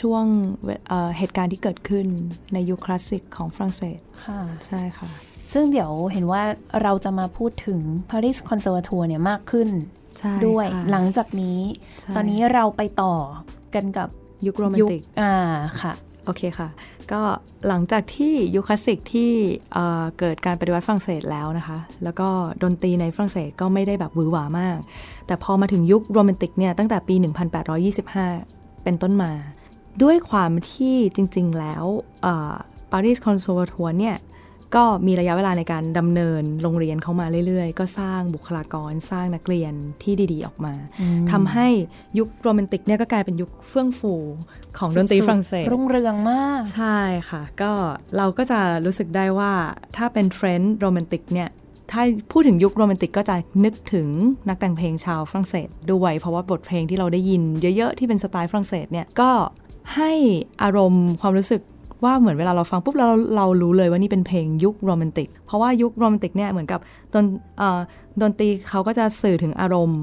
[0.00, 0.24] ช่วง
[0.64, 2.06] เวเอ่อเหตุการณ์ที่เกิดขึ้น
[2.52, 5.08] ในยุคคลาสสิกของฝรั่งเศสค่ะใช่ค่ะ
[5.52, 6.42] ซึ่งเดี๋ยวเห็นว่า
[6.82, 7.78] เราจะมาพูดถึง
[8.10, 10.01] Paris Conservatoire เนี่ยมากขึ้นใช่
[10.46, 11.58] ด้วยค่ะหลังจากนี้
[12.00, 13.14] ใช่ตอนนี้เราไปต่อ
[13.74, 14.08] กันกับ
[14.46, 15.34] ยุคโรแมนยุคติกอ่า
[15.80, 15.92] ค่ะ
[16.24, 16.68] โอเคค่ะ
[17.12, 17.20] ก็
[17.68, 19.30] หลังจากที่ยุคคลาสสิกที่
[19.72, 22.28] เอ่อเกิดการปฏิวัติฝรั่งเศสแล้วนะคะ แล้วก็
[22.62, 24.78] ดนตรีในฝรั่งเศสก็ไม่ได้แบบหวือหวามาก
[25.26, 27.14] แต่พอมาถึงยุคโรแมนติกเนี่ยตั้งแต่ปี
[28.00, 29.32] 1825 เป็นต้นมา
[30.02, 31.84] ด้วยความที่จริงๆแล้ว
[32.92, 34.16] Paris Conservatoire เนี่ย
[34.76, 40.74] ก็มีระยะเวลาในการดำเนินโรงเรียนเข้ามาเรื่อยๆ ก็สร้างบุคลากรสร้างนักเรียนที่ดีๆออกมา
[41.30, 41.68] ทำให้
[42.18, 44.14] ยุคโรแมนติกเนี่ยก็กลายเป็นยุคเฟื่องฟู
[44.78, 47.72] ของดนตรีฝรั่งเศสรุ่งเรืองมาก ใช่ค่ะ ก็
[48.16, 49.52] เราก็จะรู้สึกได้ว่า
[49.96, 51.50] ถ้าเป็น French Romantic เนี่ย
[51.92, 54.08] ถ้าพูดถึงยุคโรแมนติกก็จะนึกถึง
[54.48, 57.42] นักแต่งเพลงชาวฝรั่งเศสด้วยเพราะว่าบทเพลงที่เราได้ยิน
[57.76, 59.30] เยอะๆที่เป็นสไตล์ฝรั่งเศสเนี่ยก็
[59.96, 60.12] ให้
[60.62, 61.62] อารมณ์ความรู้สึก
[62.04, 66.80] ว่าเหมือนเวลาเราฟังปุ๊บเราเรารู้เลยว่านี่เป็นเพลงยุคโรแมนติก เพราะว่ายุคโรแมนติกเนี่ยเหมือนกับ
[67.14, 67.24] ดน
[67.58, 67.80] เอ่อ
[68.22, 70.02] ดนตรีเขาก็จะสื่อถึงอารมณ์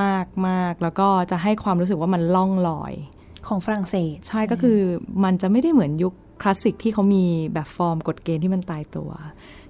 [0.00, 2.92] มากมากๆแล้วก็จะให้ความรู้สึกว่ามันล่องลอย
[3.46, 4.78] ของฝรั่งเศส ใช่ก็คือ
[5.24, 9.10] มันจะไม่ได้เหมือนยุคคลาสสิกที่เขามีแบบฟอร์มกฎเกณฑ์ที่มันตายตัว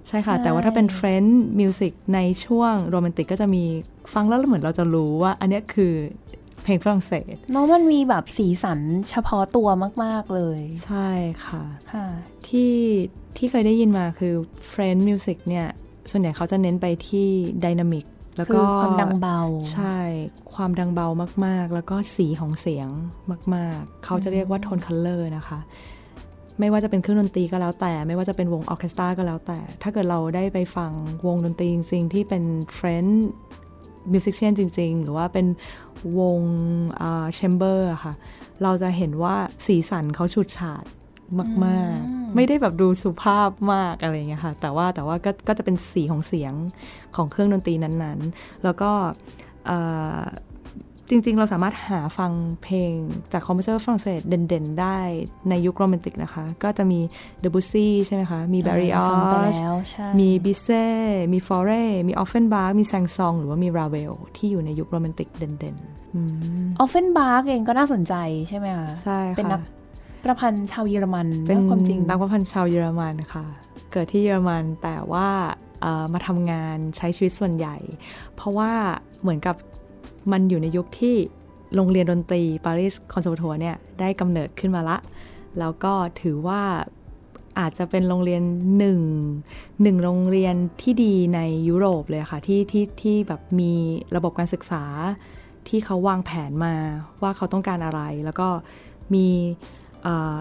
[0.07, 3.65] ใช่ค่ะใช่แต่ว่าถ้าเป็น French music ในช่วงโรแมนติกก็จะมี
[4.15, 5.93] ฟังแล้วเหมือนเราจะรู้ว่า อันเนี้ยคือ
[6.67, 9.69] เพลงฝรั่งเศสเน้องมันมีแบบสีสันเฉพาะตัว
[10.05, 11.11] มาก ๆ เลย ใช่
[11.45, 12.07] ค่ะค่ะ
[12.49, 12.75] ที่
[13.37, 14.35] ที่เคยได้ยินมาคือ
[14.69, 15.67] French music เนี่ย
[16.11, 17.29] ส่วนใหญ่เขาจะเน้นไปที่
[17.65, 18.05] dynamic
[18.37, 19.41] แล้วก็คือความดังเบา
[19.75, 20.01] ใช่
[20.55, 21.07] ความดังเบา
[21.47, 22.89] มาก ๆ แล้วก็สีของเสียง
[23.55, 25.59] มาก ๆ เขาจะเรียกว่า tone color นะคะ
[26.61, 30.93] ไม่ว่าจะเป็นเครื่องดนตรีก็แล้วแต่ ไม่ว่าจะเป็นวงออร์เคสตราก็แล้วแต่ ถ้าเกิดเราได้ไปฟัง
[31.27, 32.45] วงดนตรีจริงๆที่เป็น
[32.75, 35.47] French musician จริง ๆ หรือว่าเป็น
[36.19, 36.41] วง
[37.35, 38.15] chamber ค่ะ
[38.63, 39.35] เราจะเห็นว่า
[39.67, 40.85] สีสันเขาฉูดฉาด
[41.39, 46.53] มากอืมๆไม่ได้แบบดูสุภาพมากอะไรอย่างเงี้ยค่ะ แต่ว่าแต่ว่าก็ก็จะเป็นสีของเสียง
[47.17, 48.91] ของเครื่องดนตรีนั้นๆ แล้วก็
[49.67, 49.79] เอ่
[50.19, 50.23] อ
[51.11, 52.93] จริง ๆ เราสามารถหาฟังเพลง
[53.33, 54.99] จาก composer ฝรั่งเศสเด่น ๆ ได้
[55.49, 57.01] ในยุคโรแมนติกนะคะ ก็จะมี
[57.41, 60.87] เดอบุสซีใช่ไหมคะ มีแบร์ลิออซฟังไปแล้วใช่มีบิเซ่
[61.33, 61.71] มีฟอเร
[62.09, 66.21] มีออฟเฟนบาคมีแซงซอง หรือว่ามีราเวลที่อยู่ในยุคโรแมนติกเด่นๆอื
[66.65, 68.15] มออฟเฟนบาร์กเองก็น่าสนใจ
[68.49, 69.63] ใช่ไหมคะใช่ค่ะเป็นนัก
[70.25, 73.45] ประพันธ์ชาวเยอรมันเป็นความจริงนักประพันธ์ชาวเยอรมันค่ะ
[73.93, 75.29] เกิดที่เยอรมันแต่ว่า
[75.81, 77.77] เอ่อมาทำงานใช้ชีวิตส่วนใหญ่
[78.35, 78.71] เพราะว่า
[79.23, 79.57] เหมือนกับ
[80.33, 81.17] มันอยู่ในยุคที่
[81.75, 84.99] โรงเรียนดนตรี Paris Conservatoire เนี่ยได้กำเนิดขึ้นมาละ
[85.59, 86.63] แล้วก็ถือว่า
[87.59, 88.43] อาจจะเป็นโรงเรียน
[88.79, 89.01] หนึ่ง
[89.83, 93.73] หนึ่งโรงเรียนที่ดีในยุโรปเลยค่ะที่ที่ที่แบบมี
[94.17, 94.85] ระบบการศึกษา
[95.69, 96.75] ที่เขาวางแผนมา
[97.23, 98.49] ว่าเขาต้องการอะไร แล้วก็
[99.15, 99.29] มี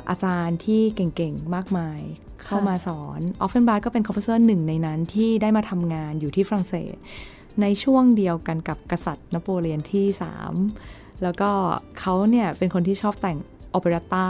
[0.10, 2.00] อาจารย์ที่เก่งๆ มากมาย
[2.46, 6.96] เข้ามาสอนออฟเฟนบาคก็เป็น composer หนึ่งในนั้นที่ได้มาทำงานอยู่ที่ฝรั่งเศส
[7.62, 10.06] ในช่วงเดียวกันกับกษัตริย์นโปเลียนที่
[10.64, 11.50] 3 แล้วก็
[12.00, 13.38] เขาเนี่ยเป็นคนที่ชอบแต่ง
[13.72, 14.28] operetta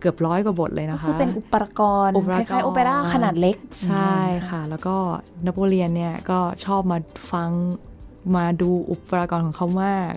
[0.00, 3.56] เกือบร้อยกว่าบทเลยก็นะคะ คือเป็นอุปรากรอุปรากรคล้ายๆโอเปร่าขนาดเล็ก
[3.86, 4.16] ใช่
[4.48, 4.96] ค่ะ แล้วก็
[5.46, 6.98] นโปเลียนเนี่ยก็ชอบมา
[7.32, 7.50] ฟัง
[8.36, 10.12] มาดูอุปรากรของเขามาก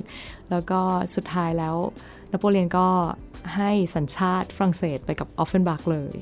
[0.49, 0.79] แล้วก็
[1.15, 1.75] สุดท้ายแล้ว
[2.31, 2.87] นโปเลียนก็
[3.55, 6.13] ให้สัญชาติฝรั่งเศสไปกับออฟเฟนบาร์กเลย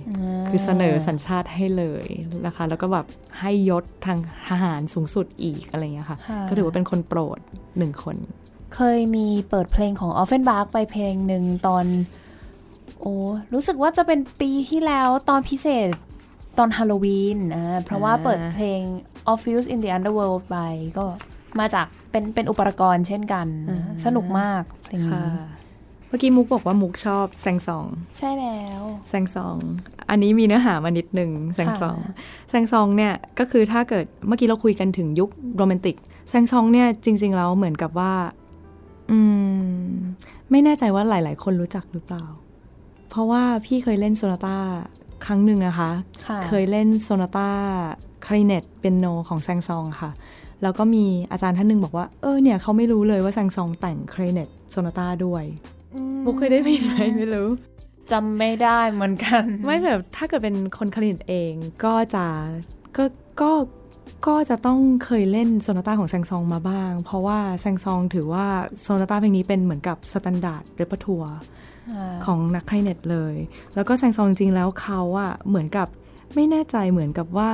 [0.48, 2.08] คือเสนอสัญชาติให้เลย
[2.46, 3.06] นะคะ แล้วก็แบบ
[3.40, 4.18] ให้ยศทาง
[4.50, 7.40] ทหารสูงสุดอีกอะไรเงี้ยค่ะค่ะ ก็ถือว่าเป็นคนโปรด
[7.78, 8.16] หนึ่งคน
[8.76, 11.86] เคยมีเปิดเพลงของออฟเฟนบาร์กไปเพลงหนึ่งตอน
[13.02, 13.14] โอ้
[13.54, 15.88] รู้สึกว่าจะเป็นปีที่แล้วตอนพิเศษ
[16.58, 18.82] ตอนฮาโลวีนอ่าเพราะว่าอ่าเปิดเพลง
[19.32, 20.58] o f f i c e in the Underworld ไป
[20.98, 21.06] ก็
[21.60, 25.32] มาจากเป็นเป็นอุปรากรเช่นกันอ่าสนุกมากเพลงค่ะนี้
[26.08, 27.86] เมื่อกี้มุกบอกว่ามุกชอบแซงซอง
[28.18, 29.58] ใช่แล้วแซงซอง
[30.10, 32.16] อันนี้มีเนื้อหามานิดหนึ่งแซงซองค่ะ
[32.50, 35.96] แซงซองเนี่ยก็คือถ้าเกิดเมื่อกี้เราคุยกันถึงยุคโรแมนติก
[36.30, 38.14] แซงซองเนี่ยจริง ๆ แล้วเหมือนกับว่า
[39.12, 39.20] อื
[39.82, 39.88] ม
[40.52, 42.26] ไม่แน่ใจว่าหลาย ๆ คนรู้จักหรือเปล่า
[43.10, 44.58] เพราะว่าพี่เคยเล่นโซนาต้า
[45.26, 45.92] ครั้งหนึ่งนะคะ
[46.26, 47.50] ค่ะเคยเล่นโซนาต้า
[48.26, 50.12] คลาริเนตเป็นโนของแซงซองค่ะ
[50.62, 57.50] แล้วก็มีอาจารย์ท่านหนึ่งบอกว่า เออเนี่ยเขาไม่รู้เลยว่าแซงซองแต่งคลาริเนตโซนาต้าด้วยอื มมุกเคยได้ยินไหมไม่รู้
[58.12, 62.26] จำไม่ได้เหมือนกัน ไม่แบบถ้าเกิดเป็นคนคลาริเนตเองก็จะ
[62.98, 63.04] ก็
[63.42, 63.52] ก็
[64.28, 68.46] ก็จะต้องเคยเล่น sonata ของแซงซองมาบ้าง เพราะว่าแซงซองถือว่า
[68.82, 71.36] sonata เพลงนี้เป็นเหมือนกับ standard repertoire
[72.26, 73.36] ของนักคลาริเนตเลย
[73.76, 75.88] แล้วก็แซงซองจริงๆแล้วเขาอะเหมือนกับ
[76.36, 77.52] ไม่แน่ใจเหมือนกับว่า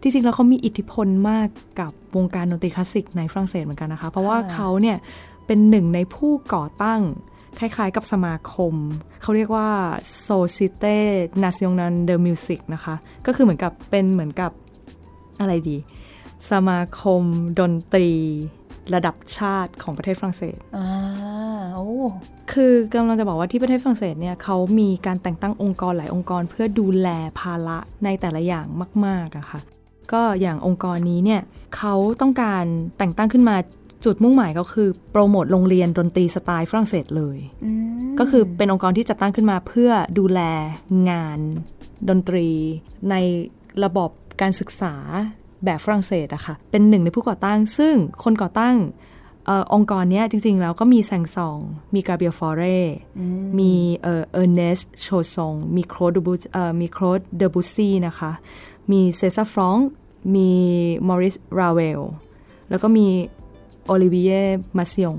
[0.00, 1.48] จริงๆแล้วเขามีอิทธิพลมาก
[1.80, 4.96] กับวงการดนตรีคลาสสิกในฝรั่งเศสเหมือนกันนะคะ เพราะว่าค่ะเขาเนี่ย
[5.52, 7.02] เป็นหนึ่งในผู้ก่อตั้ง
[7.58, 8.74] คล้ายๆกับสมาคม
[9.22, 9.68] เขาเรียกว่า
[10.28, 10.98] Société
[11.44, 12.94] Nationale de Musique นะคะ
[13.26, 14.52] ก็คือเหมือนกับเป็นเหมือนกับ
[15.40, 15.76] อะไรดี
[16.50, 17.22] สมาคม
[17.60, 18.12] ดนตรี
[18.94, 20.88] ระดับชาติของประเทศฝรั่งเศสอ่า
[21.74, 21.88] โอ้
[22.52, 27.08] คือกำลังจะบอกว่าที่ประเทศฝรั่งเศสเนี่ยเขามีการแต่งตั้งองค์กรหลายองค์กร เพื่อดูแล
[27.40, 28.66] ภาระในแต่ละอย่าง
[29.06, 29.60] มากๆอะค่ะ
[30.12, 31.40] ก็อย่างองค์กรนี้เนี่ย
[31.76, 32.64] เขาต้องการ
[32.98, 33.56] แต่งตั้งขึ้นมา
[34.04, 37.70] จุดมุ่งหมายก็คือ โปรโมทโรงเรียนดนตรีสไตล์ฝรั่งเศสเลยอื
[38.10, 40.40] มก็คือเป็นองค์กรที่จัดตั้งขึ้นมาเพื่อดูแล
[41.10, 41.38] งาน
[42.08, 42.48] ดนตรี
[43.10, 43.14] ใน
[43.84, 44.10] ระบบ
[44.40, 44.94] การศึกษา
[45.64, 48.76] แบบฝรั่งเศสอะค่ะ เป็นหนึ่งในผู้ก่อตั้ง ซึ่งคนก่อตั้ง
[49.46, 51.58] เออองค์กรเนี้ยจริง ๆ แล้วก็มีแซงซอง
[51.94, 52.62] มีกาเบรียล ฟอเร
[53.18, 58.32] อืมมีเออเออร์เนสต์ โชซงมีโคลดบูเอ่อมีโคลดเดอบุสซีนะคะ
[58.90, 59.76] มีเซซาร์ ฟรองก์
[60.34, 60.50] มี
[61.08, 62.02] มอริซ ราเวล
[62.70, 63.06] แล้วก็มี
[63.90, 64.32] โอลิเวีย
[64.78, 65.16] มาซิอง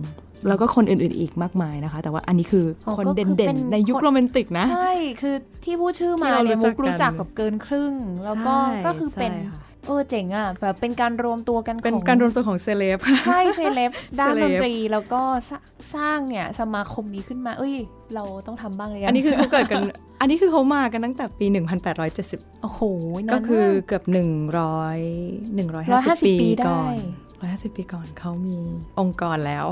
[0.48, 7.94] แล้วก็คนอื่นๆอีกมากมายนะคะ แต่ว่าอันนี้คือออคนก็คือเด่เป็นนๆ ในยุคคนโรแมนติกนะ ใช่ คือที่พูดชื่อมาที่เราเนี่ยรู้จัมุกกกันรู้จักกับเกินครึ่ง
[8.26, 15.60] แล้วก็ใช่ก็คือเป็นใช่ค่ะเออเจ๋งอะแบบเป็นการรวมตัวกันของเป็นการรวมตัวของเซเลบค่ะใช่เซเลบด้านเซเลดบนตรีแล้วก็สร้า
[15.96, 17.74] สร้างเนี่ยสมาคมนี้ขึ้นมา เอ้ย
[18.16, 19.80] เราต้องทำบ้างเลยอันนี้คือเขาเกิดกัน
[20.22, 21.46] อันนี้คือเขามากันตั้งแต่ปี
[22.00, 22.82] 1870 โอ้โห
[23.28, 24.14] นานก็คือมากเกือบ 100
[26.22, 26.94] 150 150ปีปีได้ก่อน
[27.50, 28.58] 150 ปีก่อนเขามี
[29.00, 29.68] องค์กรแล้ว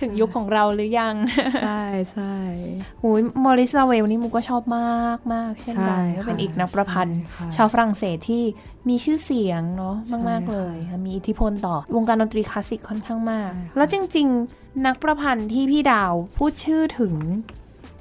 [0.00, 1.14] ถึงยุคของเราหรือยัง
[1.62, 2.34] ใช่ใช่
[3.00, 8.42] หูยมอริสลาเวลนี่มุกก็ชอบมากมากๆเช่นกันใช่ก็ค่ะเป็นอีกนักประพันธ์ใช่ค่ะชาวฝรั่งเศสที่
[8.88, 17.14] มีชื่อเสียงเนาะใช่มากๆค่ะเลยค่ะมีอิทธิพลต่อวงการดนตรีคลาสสิกค่อนข้างมากใช่ค่ะแล้วจริง ๆ นักประพันธ์ที่พี่ดาวพูดชื่อถึง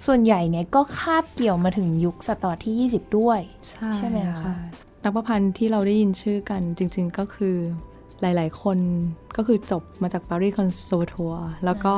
[0.05, 3.39] ส่วนใหญ่เนี่ยก็คาบเกี่ยวมาถึงยุคศตวรรษที่ 20 ด้วย
[3.97, 4.53] ใช่ไหมคะ
[5.03, 7.57] นักประพันธ์ที่เราได้ยินชื่อกันจริง ๆ ก็คือ
[8.21, 8.77] หลาย ๆ คน
[9.37, 11.95] ก็คือจบมาจาก Paris Conservatoire แล้วก็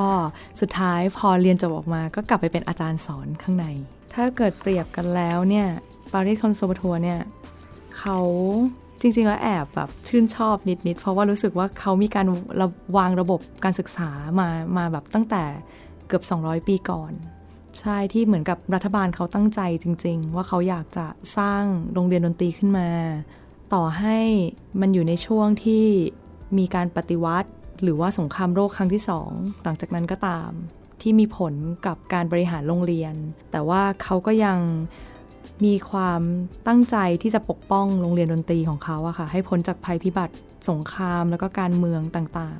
[0.62, 3.66] สุดท้ายพอเรียนจบออกมา ก็กลับไปเป็นอาจารย์สอนข้างใน
[4.14, 5.68] ถ้าเกิดเปรียบกันแล้วเนี่ย
[6.14, 7.20] Paris Conservatoire เนี่ย
[7.98, 8.20] เขา
[9.02, 10.56] จริง ๆ แล้วแอบแบบชื่นชอบ
[10.88, 12.26] นิด ๆ เพราะว่ารู้สึกว่าเขามีการ
[12.62, 14.48] ระวางระบบการศึกษามา
[14.78, 15.44] มาแบบตั้งแต่
[16.08, 17.12] เกือบ 200 ปีก่อน
[17.82, 21.06] ใช่ที่เหมือนกับรัฐบาลเขาตั้งใจจริง ๆ ว่าเขาอยากจะ
[21.38, 22.88] สร้างโรงเรียนดนตรีขึ้นมา
[23.74, 24.20] ต่อให้
[24.82, 25.86] มันอยู่ในช่วงที่
[26.58, 27.50] มีการปฏิวัติ
[27.84, 29.32] หรือว่าสงครามโลกครั้งที่สอง
[29.64, 30.52] หลังจากนั้นก็ตาม
[31.02, 31.54] ที่มีผล
[31.88, 33.14] กับการบริหารโรงเรียน
[33.52, 34.58] แต่ว่าเขาก็ยัง
[35.66, 36.22] มีความ
[36.68, 40.36] ตั้งใจที่จะปกป้องโรงเรียนดนตรีของเขาอะค่ะ ให้พ้นจากภัยพิบัติ
[40.70, 42.60] สงครามแล้วก็การเมืองต่าง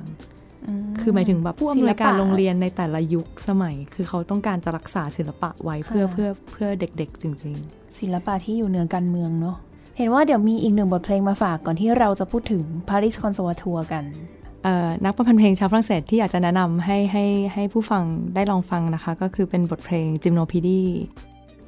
[0.50, 7.56] ๆ คือหมายถึงแบบผู้อำนวยการโรงเรียนในแต่ละยุคสมัย คือเขาต้องการจะรักษาศิลปะไว้เพื่อค่ะเพื่อเพื่อเด็กๆจริง
[7.98, 9.56] ศิลปะที่อยู่เหนือการเมืองเนาะ
[9.96, 18.02] เห็นว่าเดี๋ยวมีอีกหนึ่งบทเพลงมาฝากก่อนที่เราจะพูดถึง Paris Conservatoire กันๆเอ่อนักประพันธ์เพลงชาวฝรั่งเศสที่อยากจะแนะนำให้ให้ให้ผู้ฟัง
[18.34, 20.90] ได้ลองฟังนะคะ ก็คือเป็นบทเพลง Gymnopédie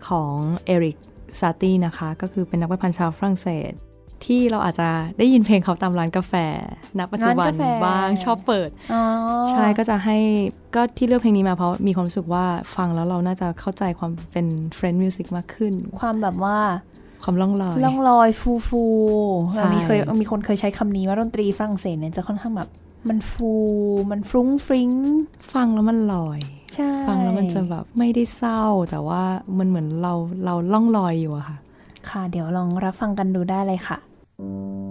[0.06, 0.32] ของ
[0.64, 0.96] เอริก
[1.40, 3.72] ซาตีนะคะ ก็คือเป็นนักประพันธ์ชาวฝรั่งเศส
[4.24, 4.88] ที่เราอาจจะ
[5.18, 6.32] ได้ยินเพลงเขาตามร้านกาแฟ
[6.98, 9.02] ณปัจจุบันร้านกาแฟบ้างชอบเปิดอ๋อ
[9.50, 10.18] ใช่ก็จะให้
[10.74, 12.44] ก็ที่เลือกเพลงนี้มาเพราะมีความรู้สึกว่า
[12.76, 16.58] ฟังแล้วเราน่าจะเข้าใจความเป็น French music มากขึ้น ความแบบว่า
[17.22, 18.84] ความล่องลอยล่องลอยฟูฟู
[19.54, 22.68] ใช่มีเคยมีคนเคยใช้คำนี้ว่าดนตรีฝรั่งเศสเนี่ยจะค่อนข้างแบบ
[23.08, 23.52] มันฟู
[24.10, 24.90] มันฟรุ้งฟริ้ง
[25.54, 26.40] ฟังแล้วมันลอย
[26.74, 29.22] ใช่ ฟังแล้วมันจะแบบไม่ได้เศร้า แต่ว่า
[29.58, 31.56] มันเหมือนเราเราล่องลอยอยู่อะค่ะ
[32.10, 33.98] ค่ะ เดี๋ยวลองรับฟังกันดูได้เลยค่ะ
[34.40, 34.87] Thank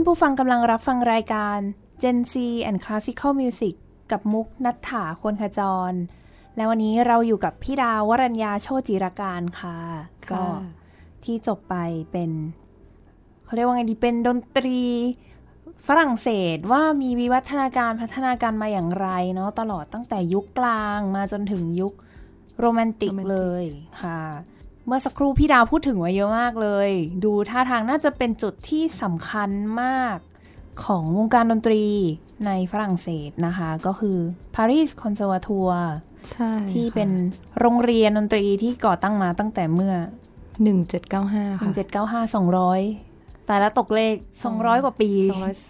[0.00, 1.58] านผู้ฟังกำลังรับฟังรายการ
[2.02, 2.34] Gen Z
[2.68, 3.74] and Classical Music
[4.12, 5.92] กับมุกนัฐถาควรขจร
[6.56, 9.78] และวันนี้เราอยู่กับพี่ดาววรัญญาโชติรการค่ะ
[10.30, 10.42] ก็
[11.24, 11.74] ที่จบไป
[12.12, 12.30] เป็น
[13.44, 14.80] เขาเรียกว่าไงดีเป็นดนตรี
[15.86, 21.92] ฝรั่งเศสว่ามีวิวัฒนาการพัฒนาการมาอย่างไรเนาะตลอดตั้งแต่ยุคกลางมาจนถึงยุค
[22.58, 23.64] โรแมนติกโรแมนติกเลย
[24.02, 24.20] ค่ะ
[24.86, 26.90] เมื่อสักครู่พี่ดาวพูดถึงไว้เยอะมากเลย
[27.24, 29.50] ดูท่าทางน่าจะเป็นจุดที่สำคัญ
[29.82, 30.16] มาก
[30.84, 31.84] ของวงการดนตรี
[32.46, 34.18] ในฝรั่งเศสนะคะ ก็คือ
[34.54, 35.92] Paris Conservatoire
[36.72, 37.10] ที่เป็น
[37.60, 39.94] โรงเรียนดนตรีที่ก่อตั้งมาตั้งแต่เมื่อ
[40.76, 41.72] 1795 ค่ะ
[42.26, 42.34] 1795
[42.74, 44.14] 200 แต่ละตกเลข
[44.50, 45.10] 200 กว่าปี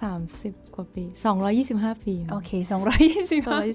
[0.05, 3.71] 230 กว่าปีสองร้อยยี่สิบห้าปี โอเค225สองร้อยยี่สิบห้าปี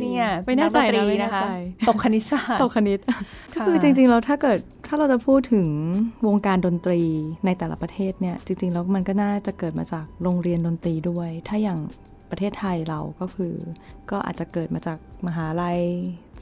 [0.00, 1.50] เนี่ยไม่แน่ใจกดนะรีไม่แน่นะคะใจ
[1.88, 3.12] ตกคณิตศาสตร์ตกคณิตก็
[3.54, 5.68] ค่ะคือจริงๆแล้วถ้าเกิดถ้าเราจะพูดถึง
[6.26, 7.00] วงการดนตรี
[7.44, 11.78] ในแต่ละประเทศเนี่ย จริงๆแล้วมันก็น่าจะเกิดมาจากโรงเรียนดนตรีด้วย ถ้าอย่าง
[12.30, 13.54] ประเทศไทยเราก็คือ
[14.10, 15.80] ก็อาจจะเกิดมาจากมหาลัย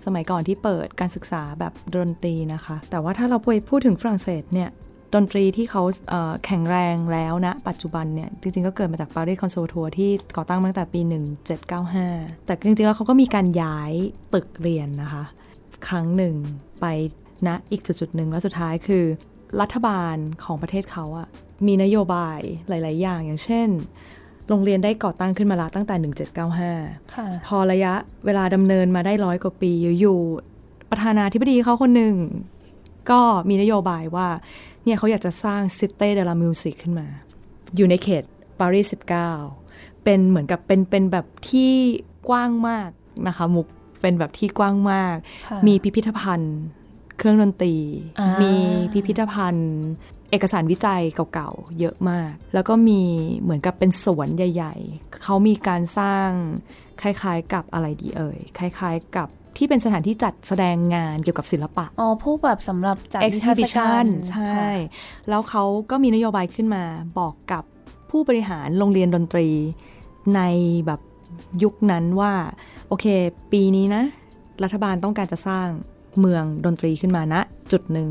[0.04, 4.70] สมัยก่อนที่เปิดการศึกษาแบบดนตรีนะคะ แต่ว่าถ้าเราไปพูดถึงฝรั่งเศสเนี่ย
[5.14, 11.00] ดนตรีที่เขาเอ่อแข็งแรงแล้วนะ ปัจจุบันเนี่ย จริงๆ ก็เกิดมาจากปารีสคอน s ร์ r ทัวที่ก่อตั้งมาตั้งแต่ปี
[11.72, 13.92] 1795 แต่จริงๆ แล้วเขาก็มีการย้าย
[14.34, 15.24] ตึกเรียนนะคะ
[15.88, 16.34] ครั้งหนึ่ง
[16.80, 16.86] ไป
[17.46, 19.04] ณอีกจุดๆหนึ่งแล้วสุดท้ายคือ
[19.61, 21.28] รัฐบาลของประเทศเขาอะ
[21.66, 23.68] มีนโยบายหลาย ๆ อย่างอย่างเช่น
[24.48, 26.12] โรงเรียนได้ก่อตั้งขึ้นมาละตั้งแต่
[26.54, 27.92] 1795ค่ะพอระยะ
[28.26, 32.14] เวลาดำเนินมาได้ร้อยกว่าปีอยู่ๆประธานาธิบดีเขาคนหนึ่ง
[33.11, 34.28] ก็มีนโยบายว่า
[34.89, 37.07] เนี่ยเขาอยากจะสร้างซิเต้เดลามิวสิกขึ้นมา
[37.76, 38.24] อยู่ในเขต
[38.59, 38.93] ปารีส
[39.47, 41.72] 19 เป็นเหมือนกับเป็นเป็นแบบที่
[42.28, 42.91] กว้างมาก
[43.26, 43.66] นะคะ มุก
[44.03, 45.16] เป็นแบบที่กว้างมาก
[45.47, 46.57] ค่ะมีพิพิธภัณฑ์
[47.18, 47.76] เครื่องดนตรี
[48.43, 48.53] มี
[48.93, 49.70] พิพิธภัณฑ์
[50.30, 51.03] เอกสารวิจัย
[51.34, 53.03] เก่าๆ เยอะมาก แล้วก็มี
[53.41, 56.28] เหมือนกับเป็นสวนใหญ่ ๆ เขามีการสร้าง
[57.03, 59.28] คล้ายๆกับอะไรดีเอ่ย คล้ายๆกับ
[59.59, 64.72] ที่เป็นสถานที่จัดแสดงงานเกี่ยวกับศิลปะ อ๋อผู้แบบสำหรับจัดนิทรรศการ exhibition ใช่ค่ะ
[65.28, 66.84] แล้วเขาก็มีนโยบายขึ้นมา
[67.18, 67.64] บอกกับ
[68.11, 69.48] ผู้บริหารโรงเรียนดนตรี
[70.36, 70.40] ใน
[70.86, 71.00] แบบ
[71.62, 72.32] ยุคนั้นว่า
[72.88, 73.06] โอเค
[73.52, 74.02] ปีนี้นะ
[74.62, 75.68] รัฐบาลต้องการจะสร้าง
[76.20, 77.34] เมืองดนตรีขึ้นมาณ
[77.72, 78.09] จุดหนึ่ง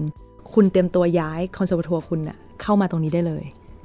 [0.53, 3.43] คุณเตรียมตัวย้ายคอนเสิร์ตทัวร์คุณนะเข้ามาตรงนี้ได้เลย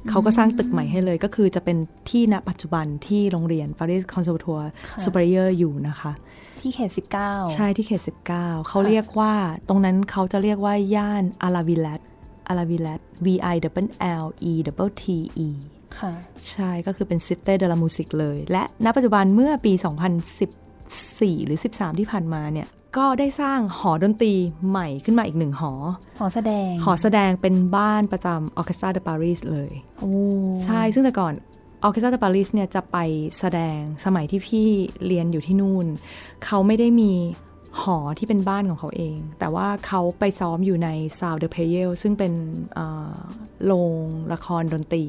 [0.08, 1.76] เขาก็สร้างตึกใหม่ให้เลย ก็คือจะเป็น
[2.10, 6.12] ที่ณปัจจุบันที่โรงเรียน Paris Conservatoire ค่ะ Superior อยู่นะคะ
[6.60, 6.90] ที่เขต
[7.22, 8.02] 19 ใช่ที่เขต
[8.34, 9.34] 19 เขาเรียกว่า
[9.68, 12.00] ตรงนั้นเขาจะเรียกว่าย่านอาราวิลัต
[12.48, 13.88] อาราวิลัต V I W
[14.22, 14.52] L E
[14.86, 15.04] W T
[15.46, 15.48] E
[15.98, 16.12] ค่ะ
[16.50, 19.72] ใช่ก็คือเป็นซิเต้เดลามูสิกเลย และณปัจจุบันเมื่อปี
[20.60, 24.34] 2014 หรือ 13 ที่ผ่านมาเนี่ย ก็ได้สร้างหอดนตรี
[24.68, 25.72] ใหม่ขึ้นมาอีกหนึ่งหอ
[26.18, 29.70] หอแสดง หอแสดงเป็นบ้านประจำออเคสตราเดปารีสเลย
[30.00, 30.12] โอ้
[30.64, 31.34] ใช่ซึ่งแต่ก่อน
[31.82, 32.96] ออเคสตราเดปารีสเนี่ยจะไป
[33.38, 34.68] แสดงสมัยที่พี่
[35.06, 35.86] เรียนอยู่ที่นู่น
[36.44, 37.12] เขาไม่ได้มี
[37.82, 40.88] หอที่เป็นบ้านของเขาเอง แต่ว่าเขาไปซ้อมอยู่ใน
[41.18, 42.32] ซาวเด p เพเยลซึ่งเป็น
[42.74, 42.86] เอ่
[43.16, 43.18] อ
[43.66, 43.96] โรง
[44.32, 45.04] ละครดนตรี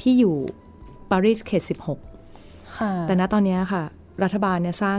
[0.00, 0.36] ที่อยู่
[1.10, 1.62] ปารีสเขต
[2.78, 3.82] ค่ะ16 แต่ณตอนเนี้ยค่ะ
[4.22, 4.98] รัฐบาลเนี่ยสร้าง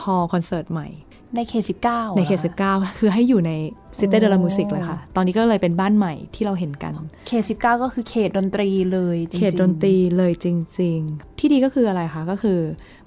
[0.00, 0.88] hall คอนเสิร์ตใหม่
[1.36, 3.52] ในเขต19ในเขตหรอ19คือให้อยู่ใน
[3.98, 6.92] Cité de la Musique โอ้เลยค่ะ ตอนนี้ก็เลยเป็นบ้านใหม่ที่เราเห็นกัน
[7.28, 10.46] เขต19ก็คือเขตดนตรีเลยจริงๆเขตดนตรีเลยจ
[10.80, 12.58] ริง ๆ ที่ดีก็คืออะไรคะ ก็คือ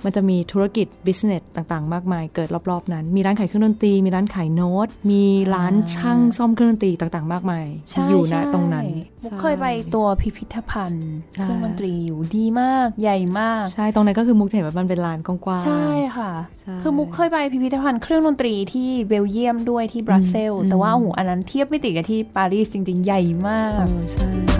[0.03, 5.23] มันจะมีธุรกิจ business ต่างๆ มากมายเกิดรอบๆนั้น มีร้านขายเครื่องดนตรี มีร้านขายโน้ต มี
[5.55, 8.86] ร้านช่างซ่อมเครื่องดนตรีต่างๆ มากมายใช่อยู่ณใช่ตรงนั้น
[9.23, 9.65] มุกเคยไป
[9.95, 24.55] ตัวพิพิธภัณฑ์ใช่เครื่องดนตรีอยู่ดีมากใหญ่มาก ใช่ตรงนั้นก็คือมุกจะเห็นว่ามันเป็นลานกว้างๆใช่ค่ะใช่คือมุกเคยไปพิพิธภัณฑ์เครื่องดนตรีที่เบลเยียมด้วยที่บรัสเซลส์อืมแต่ว่าโอ้โหอันนั้นเทียบไม่ติดกับที่ปารีสจริง ๆ ใหญ่มากเออใช่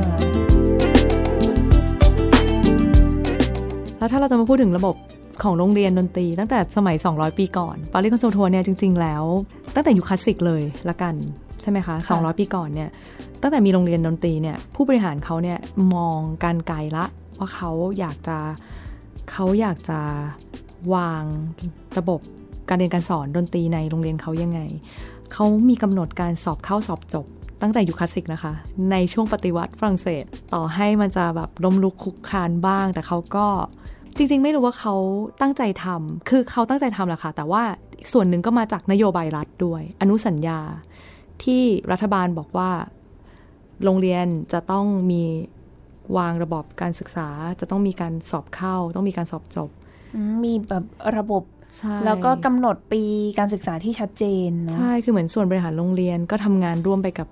[4.06, 4.95] แล้วถ้าเราจะมาพูดถึงระบบ
[5.43, 9.24] ของโรงเรียนดนตรีตั้งแต่สมัย 200 ปีก่อนปารีสคอนเสิร์ตทัวร์เนี่ยจริง ๆ แล้ว
[9.76, 11.16] ตั้งแต่ยุคคลาสสิกเลยละกัน
[11.62, 12.89] ใช่ไหมคะค่ะ200 ปีก่อนเนี่ย
[13.41, 15.58] ตั้งแต่มีโรงเรียนดนตรีเนี่ยผู้บริหารเขาเนี่ย
[15.93, 17.06] มองการไกลละ
[17.39, 18.38] ว่าเขาอยากจะ
[19.32, 19.99] เขาอยากจะ
[20.93, 21.24] วาง
[21.97, 22.20] ระบบ
[22.70, 24.60] การเรียนการสอนดนตรีในโรงเรียนเขายังไง
[25.34, 27.26] เขามีกำหนดการสอบเข้าสอบจบ
[27.62, 28.53] ตั้งแต่ยุคคลาสสิกนะคะ
[28.91, 33.47] ในช่วงปฏิวัติฝรั่งเศส ต่อให้มันจะแบบล้มลุกคลุกคลานบ้าง แต่เขาก็
[34.18, 34.95] จริง ๆ ไม่รู้ว่าเขา
[35.41, 37.63] ตั้งใจทำคือเขาตั้งใจทำแหละค่ะ แต่ว่า
[38.13, 40.59] ส่วนหนึ่งก็มาจากนโยบายรัฐด้วย อนุสัญญา
[41.43, 42.72] ที่รัฐบาลบอกว่า
[43.84, 45.24] โรงเรียนจะต้องมี
[46.18, 49.70] วางระบบการศึกษา จะต้องมีการสอบเข้า ต้องมีการสอบจบ
[50.16, 50.84] อืมมีแบบ
[51.18, 51.43] ระบบ
[51.78, 53.03] ใช่แล้วก็กำหนดปี
[53.39, 57.28] การศึกษาที่ชัดเจนเนาะใช่ คือเหมือนส่วนบริหารโรงเรียนก็ทำงานร่วมไปกับ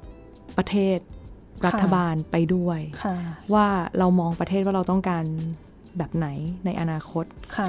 [0.58, 0.98] ประเทศ
[1.66, 3.16] รัฐบาลไปด้วยค่ะ
[3.54, 3.68] ว่า
[3.98, 5.26] เรามองประเทศว่าเราต้องการ
[5.98, 6.28] แบบไหน
[6.66, 7.26] ในอนาคต
[7.58, 7.68] ค่ะ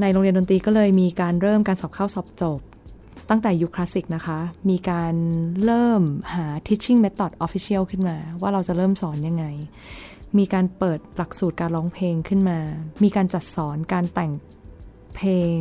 [0.00, 2.60] ในโรงเรียนดนตรีก็เลยมีการเริ่มการสอบเข้าสอบจบ
[3.30, 4.38] ตั้งแต่ยุคคลาสสิกนะคะ
[4.70, 5.14] มีการ
[5.64, 6.02] เริ่ม
[6.34, 9.44] หา teaching method official ขึ้นมา ว่าเราจะเริ่มสอนยังไง
[10.38, 12.58] มีการเปิดหลักสูตรการร้องเพลงขึ้นมา
[13.02, 14.32] มีการจัดสอนการแต่ง
[15.16, 15.58] เพลง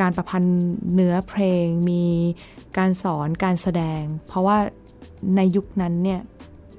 [0.00, 0.60] การประพันธ์
[0.94, 2.04] เนื้อเพลง มี
[2.78, 4.58] การสอนการแสดง เพราะว่า
[5.36, 6.20] ในยุคนั้นเนี่ย